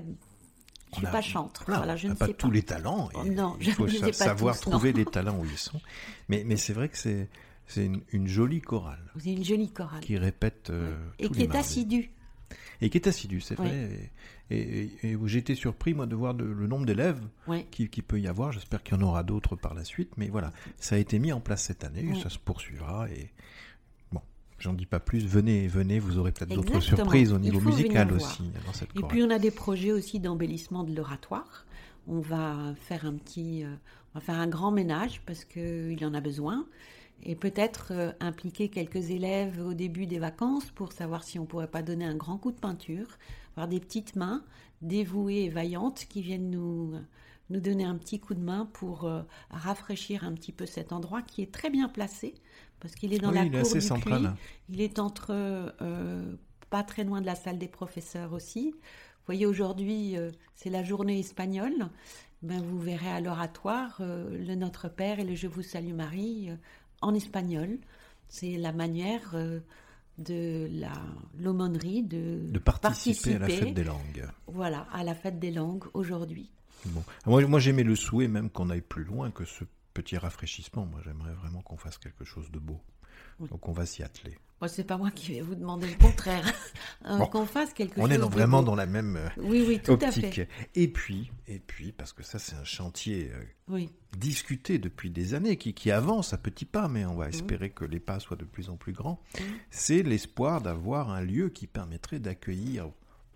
je 0.93 1.01
ne 1.01 1.07
suis 1.07 1.13
pas 1.13 1.23
chantre. 1.23 1.65
voilà, 1.67 1.97
je 1.97 2.09
ne 2.09 2.15
pas 2.15 2.29
tous 2.29 2.51
les 2.51 2.63
talents. 2.63 3.11
non, 3.27 3.57
il 3.61 3.73
faut 3.73 3.89
savoir 4.13 4.59
trouver 4.59 4.93
les 4.93 5.05
talents 5.05 5.39
où 5.39 5.45
ils 5.45 5.59
sont. 5.59 5.81
Mais, 6.29 6.45
mais 6.47 6.57
c'est 6.57 6.73
vrai 6.73 6.89
que 6.89 6.97
c'est 6.97 7.29
c'est 7.69 7.91
une, 8.13 8.27
jolie 8.27 8.63
chorale. 8.63 9.13
C'est 9.19 9.33
une 9.33 9.45
jolie 9.45 9.71
chorale. 9.71 10.01
Qui 10.01 10.17
répète. 10.17 10.71
Euh, 10.71 10.97
et 11.19 11.29
qui 11.29 11.43
est 11.43 11.55
assidue. 11.55 12.11
Et 12.81 12.89
qui 12.89 12.97
est 12.97 13.07
assidue, 13.07 13.41
c'est 13.41 13.57
vrai. 13.57 14.11
Et, 14.51 14.91
et, 15.03 15.19
j'ai 15.27 15.39
été 15.39 15.55
surpris, 15.55 15.93
moi, 15.93 16.07
de 16.07 16.17
voir 16.17 16.33
le 16.33 16.67
nombre 16.67 16.87
d'élèves 16.87 17.21
qui, 17.71 17.89
peut 17.89 18.19
y 18.19 18.27
avoir. 18.27 18.53
J'espère 18.53 18.83
qu'il 18.83 18.97
y 18.97 18.99
en 18.99 19.03
aura 19.03 19.23
d'autres 19.23 19.55
par 19.55 19.75
la 19.75 19.85
suite. 19.85 20.13
Mais 20.17 20.29
voilà, 20.29 20.53
ça 20.79 20.95
a 20.95 20.99
été 20.99 21.19
mis 21.19 21.33
en 21.33 21.41
place 21.41 21.63
cette 21.63 21.85
année. 21.85 22.11
Et 22.11 22.21
ça 22.21 22.31
se 22.31 22.39
poursuivra. 22.39 23.11
Et 23.11 23.31
bon, 24.13 24.23
j'en 24.59 24.73
dis 24.73 24.87
pas 24.87 25.01
plus. 25.01 25.27
Venez, 25.27 25.69
venez, 25.69 25.99
vous 25.99 26.19
aurez 26.19 26.33
peut-être 26.33 26.55
d'autres 26.55 26.81
surprises 26.81 27.33
au 27.35 27.39
niveau 27.39 27.61
musical 27.61 28.11
aussi. 28.13 28.51
Dans 28.67 28.73
cette 28.73 28.97
et 28.97 29.03
puis, 29.03 29.23
on 29.23 29.31
a 29.31 29.39
des 29.39 29.51
projets 29.51 29.93
aussi 29.93 30.21
d'embellissement 30.21 30.85
de 30.85 30.95
l'oratoire. 30.95 31.67
On 32.07 32.21
va 32.21 32.75
faire 32.81 33.05
un 33.05 33.15
petit. 33.15 33.65
Euh, 33.65 33.75
on 34.15 34.21
va 34.21 34.25
faire 34.25 34.39
un 34.39 34.47
grand 34.47 34.71
ménage 34.71 35.21
parce 35.27 35.45
qu'il 35.45 36.03
en 36.07 36.15
a 36.15 36.23
besoin. 36.23 36.67
Et 37.23 37.35
peut-être 37.35 37.89
euh, 37.91 38.13
impliquer 38.21 38.69
quelques 38.69 39.11
élèves 39.11 39.61
au 39.65 39.75
début 39.75 40.07
des 40.07 40.19
vacances 40.19 40.71
pour 40.71 40.93
savoir 40.93 41.25
si 41.25 41.39
on 41.39 41.47
pourrait 41.47 41.71
pas 41.71 41.83
donner 41.83 42.05
un 42.05 42.15
grand 42.15 42.39
coup 42.39 42.53
de 42.53 42.59
peinture, 42.59 43.19
avoir 43.53 43.69
des 43.69 43.81
petites 43.81 44.17
mains 44.17 44.45
dévouées 44.83 45.45
et 45.45 45.49
vaillantes 45.49 46.07
qui 46.09 46.23
viennent 46.23 46.51
nous 46.51 46.95
nous 47.51 47.61
donner 47.61 47.85
un 47.85 47.97
petit 47.97 48.21
coup 48.21 48.35
de 48.35 48.43
main 48.43 48.69
pour 48.75 49.05
euh, 49.05 49.23
rafraîchir 49.51 50.23
un 50.23 50.33
petit 50.33 50.53
peu 50.53 50.67
cet 50.67 50.93
endroit 50.93 51.23
qui 51.23 51.41
est 51.41 51.51
très 51.51 51.71
bien 51.71 51.89
placé 51.89 52.35
parce 52.79 52.95
qu'il 52.95 53.15
est 53.15 53.19
dans 53.19 53.31
la 53.31 53.49
cour 53.49 53.73
du 53.73 53.81
central. 53.81 54.37
Il 54.69 54.83
est 54.83 54.99
entre 54.99 55.31
euh, 55.31 56.35
pas 56.69 56.83
très 56.83 57.05
loin 57.05 57.23
de 57.23 57.27
la 57.27 57.35
salle 57.35 57.57
des 57.57 57.67
professeurs 57.67 58.35
aussi. 58.35 58.73
Vous 58.73 59.25
voyez 59.35 59.47
aujourd'hui 59.47 60.17
c'est 60.55 60.69
la 60.69 60.85
journée 60.85 61.19
espagnole. 61.19 61.89
Ben, 62.43 62.63
vous 62.63 62.79
verrez 62.79 63.09
à 63.09 63.21
l'oratoire 63.21 64.01
le 64.01 64.55
Notre 64.55 64.89
Père 64.89 65.19
et 65.19 65.25
le 65.25 65.35
Je 65.35 65.49
vous 65.49 65.63
salue 65.63 65.95
Marie 65.95 66.51
en 67.01 67.15
espagnol. 67.15 67.79
C'est 68.29 68.57
la 68.57 68.73
manière 68.73 69.31
euh, 69.35 69.61
de 70.19 70.69
la 70.73 70.93
l'aumônerie 71.39 72.03
de, 72.03 72.41
de 72.51 72.59
participer, 72.59 73.37
à 73.37 73.39
la 73.39 73.49
fête 73.49 73.75
des 73.75 73.85
langues. 73.85 74.29
Voilà, 74.47 74.87
à 74.93 75.05
la 75.05 75.15
fête 75.15 75.39
des 75.39 75.51
langues 75.51 75.85
aujourd'hui. 75.95 76.51
Bon. 76.87 77.03
Moi, 77.27 77.47
moi 77.47 77.61
j'aimais 77.61 77.83
le 77.83 77.97
souhait 77.97 78.29
même 78.29 78.51
qu'on 78.51 78.71
aille 78.71 78.83
plus 78.83 79.05
loin 79.05 79.31
que 79.31 79.45
ce 79.45 79.65
petit 79.95 80.17
rafraîchissement. 80.17 80.87
Moi, 80.87 81.01
j'aimerais 81.05 81.33
vraiment 81.33 81.61
qu'on 81.63 81.77
fasse 81.77 81.99
quelque 81.99 82.25
chose 82.25 82.51
de 82.51 82.59
beau. 82.59 82.81
Donc, 83.41 83.69
on 83.69 83.73
va 83.73 83.87
s'y 83.87 84.03
atteler. 84.03 84.37
Moi, 84.61 84.69
c'est 84.69 84.85
pas 84.85 84.97
moi 84.97 85.11
qui 85.13 85.35
vais 85.35 85.41
vous 85.41 85.55
demander 85.55 85.89
le 85.89 85.97
contraire. 85.97 86.45
Hein, 87.05 87.27
qu'on 87.27 87.47
fasse 87.47 87.73
quelque 87.73 87.95
chose. 87.95 88.05
On 88.05 88.11
est 88.11 88.19
vraiment 88.19 88.63
dans 88.63 88.75
la 88.75 88.85
même 88.85 89.17
euh, 89.17 89.29
oui, 89.39 89.65
oui, 89.67 89.81
tout 89.81 89.99
À 90.03 90.11
fait. 90.11 90.49
Et 90.75 90.89
puis, 90.89 91.31
et 91.47 91.61
puis, 91.61 91.93
parce 91.93 92.13
que 92.13 92.23
ça, 92.25 92.39
c'est 92.39 92.57
un 92.57 92.65
chantier 92.65 93.31
euh, 93.69 93.87
discuté 94.17 94.79
depuis 94.79 95.09
des 95.09 95.33
années, 95.35 95.57
qui, 95.57 95.75
qui, 95.75 95.91
avance 95.93 96.33
à 96.33 96.39
petits 96.39 96.65
pas, 96.65 96.89
mais 96.89 97.07
on 97.07 97.15
va 97.15 97.27
mmh. 97.27 97.31
espérer 97.31 97.71
que 97.71 97.85
les 97.85 98.01
pas 98.01 98.19
soient 98.19 98.37
de 98.37 98.45
plus 98.45 98.69
en 98.69 98.77
plus 98.77 98.93
grands. 98.93 99.23
Mmh. 99.35 99.43
C'est 99.71 100.03
l'espoir 100.03 100.61
d'avoir 100.61 101.11
un 101.11 101.23
lieu 101.23 101.49
qui 101.51 101.67
permettrait 101.67 102.19
d'accueillir 102.19 102.91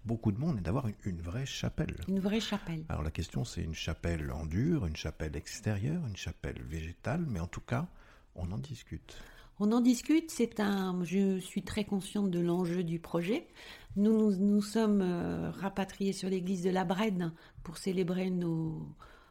beaucoup 0.05 0.33
de 0.33 0.39
monde 0.39 0.59
et 0.59 0.61
d'avoir 0.61 0.89
une, 0.89 0.97
une, 1.05 1.23
vraie 1.23 1.47
chapelle. 1.47 1.97
Une 2.09 2.21
vraie 2.21 2.41
chapelle. 2.41 2.85
Alors 2.89 3.03
la 3.03 3.13
question, 3.13 3.45
c'est 3.45 3.63
une 3.63 3.75
chapelle 3.75 4.31
en 4.33 4.45
dur, 4.45 4.87
une 4.87 4.97
chapelle 4.97 5.37
extérieure, 5.37 6.03
une 6.07 6.17
chapelle 6.17 6.61
végétale, 6.63 7.25
mais 7.29 7.41
en 7.41 7.47
tout 7.47 7.61
cas, 7.61 7.87
on 8.35 8.51
en 8.51 8.59
discute. 8.59 9.17
On 9.64 9.70
en 9.70 9.81
discute, 9.81 10.33
c'est 10.33 10.59
un, 10.59 11.05
je 11.05 11.38
suis 11.38 11.62
très 11.62 11.85
consciente 11.85 12.33
de 12.33 12.40
l'enjeu 12.40 12.83
du 12.83 12.98
projet. 12.98 13.46
Nous 13.94 14.35
nous, 14.35 14.61
sommes 14.61 15.03
euh, 15.03 15.53
rapatriés 15.53 16.12
sur 16.12 16.29
l'église 16.29 16.64
de 16.64 16.70
la 16.70 16.83
Brenne 16.83 17.33
pour 17.62 17.79
célébrer 17.79 18.31
nos, 18.31 18.85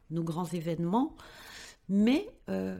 nos 0.09 0.23
grands 0.23 0.45
événements. 0.45 1.17
Mais 1.89 2.29
euh, 2.47 2.79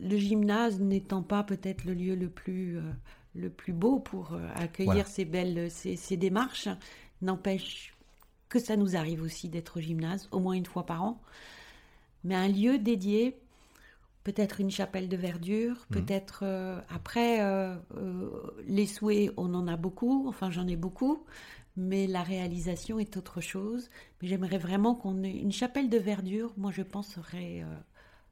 le 0.00 0.16
gymnase 0.16 0.80
n'étant 0.80 1.22
pas 1.22 1.42
peut-être 1.42 1.84
le 1.84 1.92
lieu 1.92 2.14
le 2.14 2.30
plus, 2.30 2.78
euh, 2.78 2.90
le 3.34 3.50
plus 3.50 3.74
beau 3.74 3.98
pour 3.98 4.34
accueillir 4.54 5.06
ces 5.06 5.26
belles 5.26 5.70
ces, 5.70 5.96
ces 5.96 6.16
démarches, 6.16 6.70
n'empêche 7.20 7.94
que 8.48 8.58
ça 8.58 8.78
nous 8.78 8.96
arrive 8.96 9.20
aussi 9.20 9.50
d'être 9.50 9.76
au 9.76 9.80
gymnase 9.82 10.26
au 10.32 10.40
moins 10.40 10.54
une 10.54 10.64
fois 10.64 10.86
par 10.86 11.04
an. 11.04 11.20
Mais 12.24 12.34
un 12.34 12.48
lieu 12.48 12.78
dédié 12.78 13.41
peut-être 14.24 14.60
une 14.60 14.70
chapelle 14.70 15.08
de 15.08 15.16
verdure, 15.16 15.74
mmh. 15.74 15.94
peut-être 15.94 16.40
euh, 16.42 16.80
après 16.88 17.42
euh, 17.42 17.76
euh, 17.96 18.30
les 18.66 18.86
souhaits, 18.86 19.32
on 19.36 19.54
en 19.54 19.66
a 19.66 19.76
beaucoup, 19.76 20.26
enfin 20.28 20.50
j'en 20.50 20.66
ai 20.68 20.76
beaucoup, 20.76 21.24
mais 21.76 22.06
la 22.06 22.22
réalisation 22.22 22.98
est 22.98 23.16
autre 23.16 23.40
chose. 23.40 23.90
Mais 24.20 24.28
j'aimerais 24.28 24.58
vraiment 24.58 24.94
qu'on 24.94 25.22
ait 25.22 25.30
une 25.36 25.52
chapelle 25.52 25.88
de 25.88 25.98
verdure, 25.98 26.52
moi 26.56 26.70
je 26.70 26.82
pense 26.82 27.08
serait 27.08 27.64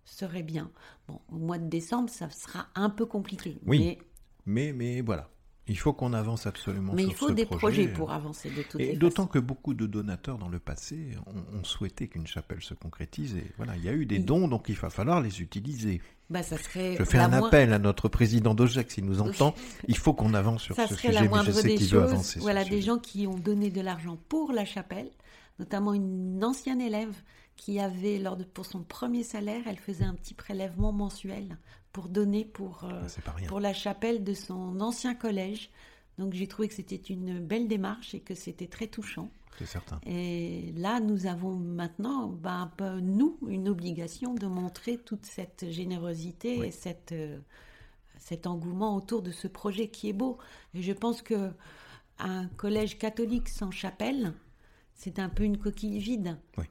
serait 0.05 0.43
bien. 0.43 0.71
Bon, 1.07 1.21
au 1.29 1.37
mois 1.37 1.59
de 1.59 1.69
décembre, 1.69 2.11
ça 2.11 2.29
sera 2.31 2.67
un 2.75 2.91
peu 2.91 3.07
compliqué. 3.07 3.59
Oui. 3.67 3.99
mais, 4.45 4.73
mais 4.73 5.03
voilà. 5.03 5.31
Il 5.71 5.79
faut 5.79 5.93
qu'on 5.93 6.13
avance 6.15 6.49
absolument 6.49 6.93
Mais 6.95 7.05
il 7.05 7.15
faut 7.15 7.31
des 7.31 7.47
projets 7.47 7.87
pour 7.87 8.11
avancer 8.11 8.51
de 8.51 8.63
toutes 8.63 8.81
et 8.81 8.97
D'autant 8.97 9.29
que 9.29 9.39
beaucoup 9.39 9.73
de 9.73 9.87
donateurs 9.87 10.37
dans 10.37 10.49
le 10.49 10.59
passé 10.59 11.13
ont, 11.29 11.63
souhaité 11.63 12.09
qu'une 12.09 12.27
chapelle 12.27 12.61
se 12.61 12.75
concrétise. 12.75 13.37
Et 13.37 13.53
voilà, 13.57 13.77
il 13.77 13.85
y 13.85 13.89
a 13.89 13.93
eu 13.93 14.05
des 14.05 14.19
dons, 14.19 14.49
donc 14.49 14.69
il 14.69 14.75
va 14.75 14.91
falloir 14.91 15.21
les 15.21 15.41
utiliser. 15.41 16.03
Bah, 16.29 16.43
ça 16.43 16.59
serait 16.59 16.97
je 16.99 17.05
fais 17.05 17.19
un 17.19 17.33
appel 17.33 17.73
à 17.73 17.79
notre 17.79 18.09
président 18.09 18.53
d'OGEC 18.53 18.91
s'il 18.91 19.05
nous 19.05 19.21
entend. 19.21 19.55
il 19.87 19.97
faut 19.97 20.13
qu'on 20.13 20.35
avance 20.35 20.63
sur 20.63 20.75
ça 20.75 20.89
ce 20.89 20.97
sujet. 20.97 21.13
La 21.13 21.23
moindre 21.23 21.47
mais 21.47 21.53
je 21.53 21.61
sais 21.61 21.69
des 21.69 21.79
choses. 21.79 22.13
Avancer 22.13 22.41
voilà, 22.41 22.65
des 22.65 22.83
gens 22.83 22.99
qui 22.99 23.29
ont 23.29 23.39
donné 23.39 23.71
de 23.71 23.81
l'argent 23.81 24.19
pour 24.29 24.51
la 24.51 24.65
chapelle, 24.65 25.11
notamment 25.61 25.95
une 25.95 26.43
ancienne 26.43 26.81
élève 26.81 27.15
qui 27.55 27.79
avait, 27.79 28.19
lors 28.19 28.37
de, 28.37 28.43
pour 28.43 28.67
son 28.67 28.83
premier 28.83 29.23
salaire, 29.23 29.63
elle 29.67 29.79
faisait 29.79 30.05
un 30.05 30.15
petit 30.15 30.35
prélèvement 30.35 30.93
mensuel 30.93 31.59
pour 31.93 32.09
donner 32.09 32.45
pour, 32.45 32.85
euh, 32.85 33.03
ah, 33.27 33.33
pour 33.49 33.61
la 33.61 33.73
chapelle 33.73 34.23
de 34.25 34.35
son 34.35 34.81
ancien 34.81 35.15
collège. 35.15 35.71
Donc 36.19 36.35
j'ai 36.35 36.47
trouvé 36.47 36.69
que 36.69 36.75
c'était 36.75 36.97
une 36.97 37.41
belle 37.41 37.69
démarche 37.69 38.15
et 38.15 38.21
que 38.21 38.35
c'était 38.35 38.67
très 38.67 38.87
touchant. 38.87 39.31
C'est 39.59 39.67
certain. 39.67 40.01
Et 40.07 40.73
là, 40.77 41.01
nous 41.01 41.27
avons 41.27 41.55
maintenant, 41.57 42.29
ben, 42.29 42.71
nous, 43.03 43.39
une 43.49 43.69
obligation 43.69 44.35
de 44.35 44.47
montrer 44.47 44.99
toute 44.99 45.27
cette 45.27 45.71
générosité 45.71 46.67
et 46.67 46.71
cette, 46.71 47.13
euh, 47.13 47.39
cet 48.19 48.47
engouement 48.47 48.97
autour 48.97 49.23
de 49.23 49.31
ce 49.31 49.49
projet 49.49 49.89
qui 49.89 50.09
est 50.09 50.15
beau. 50.15 50.39
Et 50.75 50.83
je 50.83 50.93
pense 50.93 51.23
que 51.23 51.51
un 52.19 52.47
collège 52.49 52.99
catholique 52.99 53.49
sans 53.49 53.71
chapelle, 53.71 54.35
c'est 54.95 55.19
un 55.19 55.29
peu 55.29 55.43
une 55.43 55.59
coquille 55.59 55.99
vide. 55.99 56.39
Oui. 56.59 56.67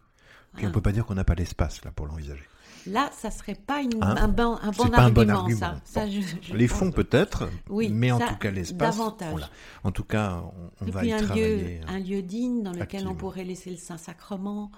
Puis 0.55 0.65
on 0.65 0.69
ne 0.69 0.73
peut 0.73 0.82
pas 0.82 0.91
dire 0.91 1.05
qu'on 1.05 1.15
n'a 1.15 1.23
pas 1.23 1.36
l'espace 1.36 1.84
là 1.84 1.91
pour 1.91 2.05
l'envisager. 2.05 2.45
Là, 2.88 3.10
ça 3.13 3.32
serait 3.32 3.56
pas 3.56 3.82
une, 3.82 4.02
hein 4.02 4.15
un, 4.18 4.28
bon, 4.28 4.58
un, 4.62 4.72
bon 4.72 4.94
argument, 4.94 5.48
ça. 5.84 6.06
les 6.54 6.68
fonds 6.68 6.92
peut-être, 6.92 7.50
mais 7.70 8.12
en 8.12 8.20
tout 8.20 8.36
cas 8.36 8.52
l'espace. 8.52 8.98
Davantage. 8.98 9.50
En 9.84 9.92
tout 9.92 10.04
cas, 10.04 10.44
on, 10.82 10.86
va 10.86 11.06
y 11.06 11.12
un 11.12 11.22
travailler. 11.22 11.80
Lieu, 11.80 11.88
un 11.88 12.00
lieu 12.00 12.22
digne 12.22 12.63
dans 12.63 12.74
lequel 12.74 13.08
on 13.08 13.15
pourrait 13.15 13.44
laisser 13.44 13.70
le 13.70 13.78
Saint-Sacrement. 13.78 14.72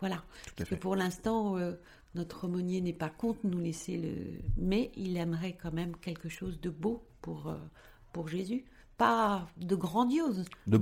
Voilà. 0.00 0.22
Parce 0.56 0.70
que 0.70 0.74
pour 0.74 0.96
l'instant, 0.96 1.56
euh, 1.56 1.72
notre 2.14 2.44
aumônier 2.44 2.80
n'est 2.80 2.92
pas 2.92 3.08
contre 3.08 3.40
nous 3.44 3.60
laisser 3.60 3.96
le. 3.96 4.40
Mais 4.56 4.90
il 4.96 5.16
aimerait 5.16 5.56
quand 5.60 5.72
même 5.72 5.96
quelque 5.96 6.28
chose 6.28 6.60
de 6.60 6.70
beau 6.70 7.06
pour, 7.20 7.48
euh, 7.48 7.56
pour 8.12 8.28
Jésus 8.28 8.64
pas 8.96 9.48
de 9.56 9.74
grandiose, 9.74 10.44
de 10.66 10.76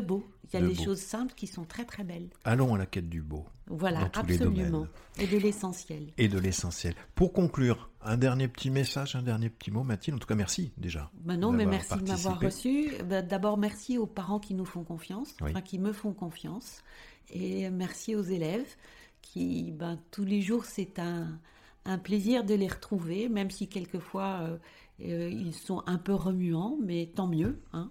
beau. 0.00 0.24
Il 0.52 0.60
y 0.60 0.62
a 0.62 0.66
des 0.66 0.74
choses 0.74 1.00
simples 1.00 1.32
qui 1.34 1.46
sont 1.46 1.64
très 1.64 1.84
très 1.84 2.04
belles. 2.04 2.28
Allons 2.44 2.74
à 2.74 2.78
la 2.78 2.86
quête 2.86 3.08
du 3.08 3.22
beau. 3.22 3.46
Voilà, 3.66 4.10
absolument. 4.14 4.86
Et 5.18 5.26
de 5.26 5.38
l'essentiel. 5.38 6.12
Et 6.18 6.28
de 6.28 6.38
l'essentiel. 6.38 6.94
Pour 7.14 7.32
conclure, 7.32 7.88
un 8.02 8.16
dernier 8.16 8.48
petit 8.48 8.68
message, 8.68 9.16
un 9.16 9.22
dernier 9.22 9.48
petit 9.48 9.70
mot, 9.70 9.82
Mathilde. 9.82 10.16
En 10.16 10.18
tout 10.18 10.26
cas, 10.26 10.34
merci 10.34 10.72
déjà. 10.76 11.10
Ben 11.14 11.38
non, 11.38 11.52
mais 11.52 11.64
merci 11.64 11.96
de 11.96 12.06
m'avoir 12.06 12.38
reçu. 12.38 12.90
Ben, 13.08 13.26
d'abord, 13.26 13.56
merci 13.56 13.96
aux 13.96 14.06
parents 14.06 14.40
qui 14.40 14.54
nous 14.54 14.66
font 14.66 14.84
confiance, 14.84 15.34
enfin 15.40 15.62
qui 15.62 15.78
me 15.78 15.92
font 15.92 16.12
confiance. 16.12 16.82
Et 17.30 17.70
merci 17.70 18.14
aux 18.14 18.22
élèves 18.22 18.76
qui, 19.22 19.72
ben, 19.72 19.98
tous 20.10 20.24
les 20.24 20.42
jours, 20.42 20.64
c'est 20.66 20.98
un, 20.98 21.38
un 21.84 21.98
plaisir 21.98 22.44
de 22.44 22.54
les 22.54 22.68
retrouver, 22.68 23.28
même 23.28 23.50
si 23.50 23.68
quelquefois 23.68 24.40
euh, 24.42 24.58
euh, 25.04 25.30
ils 25.30 25.54
sont 25.54 25.82
un 25.86 25.98
peu 25.98 26.14
remuants, 26.14 26.76
mais 26.82 27.06
tant 27.14 27.26
mieux, 27.26 27.60
hein. 27.72 27.90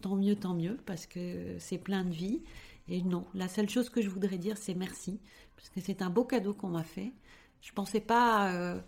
tant 0.00 0.16
mieux, 0.16 0.36
tant 0.36 0.54
mieux, 0.54 0.78
parce 0.86 1.06
que 1.06 1.56
c'est 1.58 1.78
plein 1.78 2.04
de 2.04 2.10
vie. 2.10 2.42
Et 2.88 3.02
non, 3.02 3.26
la 3.34 3.48
seule 3.48 3.68
chose 3.68 3.90
que 3.90 4.00
je 4.00 4.08
voudrais 4.08 4.38
dire, 4.38 4.56
c'est 4.56 4.74
merci, 4.74 5.20
parce 5.56 5.68
que 5.68 5.80
c'est 5.80 6.02
un 6.02 6.10
beau 6.10 6.24
cadeau 6.24 6.54
qu'on 6.54 6.68
m'a 6.68 6.84
fait. 6.84 7.12
Je 7.60 7.70
ne 7.70 7.74
pensais 7.74 8.00
pas 8.00 8.52
euh, 8.52 8.80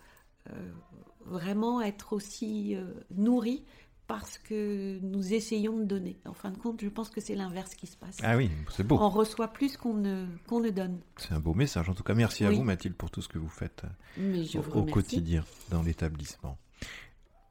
vraiment 1.27 1.83
être 1.83 2.13
aussi 2.15 2.77
nourrie 3.11 3.65
parce 4.11 4.39
que 4.39 4.99
nous 5.03 5.35
essayons 5.35 5.79
de 5.79 5.85
donner. 5.85 6.19
En 6.27 6.33
fin 6.33 6.51
de 6.51 6.59
compte, 6.59 6.81
je 6.83 6.89
pense 6.89 7.11
que 7.11 7.21
c'est 7.21 7.37
l'inverse 7.37 7.77
qui 7.77 7.87
se 7.87 7.97
passe. 7.97 8.17
Ah 8.25 8.37
oui, 8.37 8.51
c'est 8.73 8.85
beau. 8.85 8.99
On 8.99 9.09
reçoit 9.09 9.47
plus 9.47 9.77
qu'on 9.77 9.95
ne, 9.95 10.27
qu'on 10.49 10.59
ne 10.59 10.71
donne. 10.71 10.99
C'est 11.17 11.31
un 11.31 11.39
beau 11.39 11.55
message. 11.55 11.89
En 11.89 11.95
tout 11.95 12.03
cas, 12.03 12.15
merci 12.15 12.45
à 12.45 12.51
vous, 12.51 12.65
Mathilde, 12.65 12.97
pour 12.97 13.13
tout 13.13 13.23
ce 13.23 13.29
que 13.29 13.39
vous 13.39 13.49
faites 13.49 13.85
euh, 14.19 14.45
au, 14.75 14.83
quotidien 14.83 15.45
dans 15.71 15.83
l'établissement. 15.83 16.59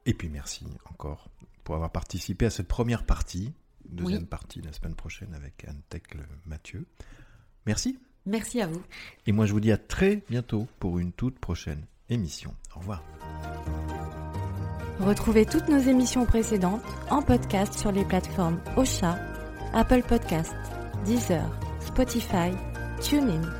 Et 0.10 0.16
puis 0.16 0.28
merci 0.28 0.66
encore 0.90 1.30
pour 1.64 1.76
avoir 1.76 1.92
participé 1.92 2.48
à 2.48 2.50
cette 2.50 2.68
première 2.68 3.06
partie, 3.06 3.54
deuxième 3.88 4.26
partie 4.26 4.60
la 4.60 4.74
semaine 4.74 4.96
prochaine 4.96 5.36
avec 5.36 5.64
Anne 5.68 5.84
Tecle 5.88 6.26
Mathieu. 6.48 6.88
Merci. 7.68 8.00
Merci 8.26 8.60
à 8.60 8.66
vous. 8.66 8.82
Et 9.28 9.32
moi, 9.32 9.46
je 9.46 9.54
vous 9.54 9.60
dis 9.60 9.72
à 9.72 9.78
très 9.78 10.24
bientôt 10.28 10.68
pour 10.80 10.98
une 10.98 11.12
toute 11.12 11.38
prochaine 11.38 11.86
émission. 12.10 12.56
Au 12.76 12.80
revoir. 12.80 13.04
Retrouvez 15.00 15.46
toutes 15.46 15.70
nos 15.70 15.78
émissions 15.78 16.26
précédentes 16.26 16.82
en 17.12 17.22
podcast 17.22 17.76
sur 17.76 17.92
les 17.92 18.04
plateformes 18.04 18.60
Ocha, 18.78 19.16
Apple 19.74 20.02
Podcast, 20.02 20.56
Deezer, 21.06 21.48
Spotify, 21.82 22.50
TuneIn 23.00 23.59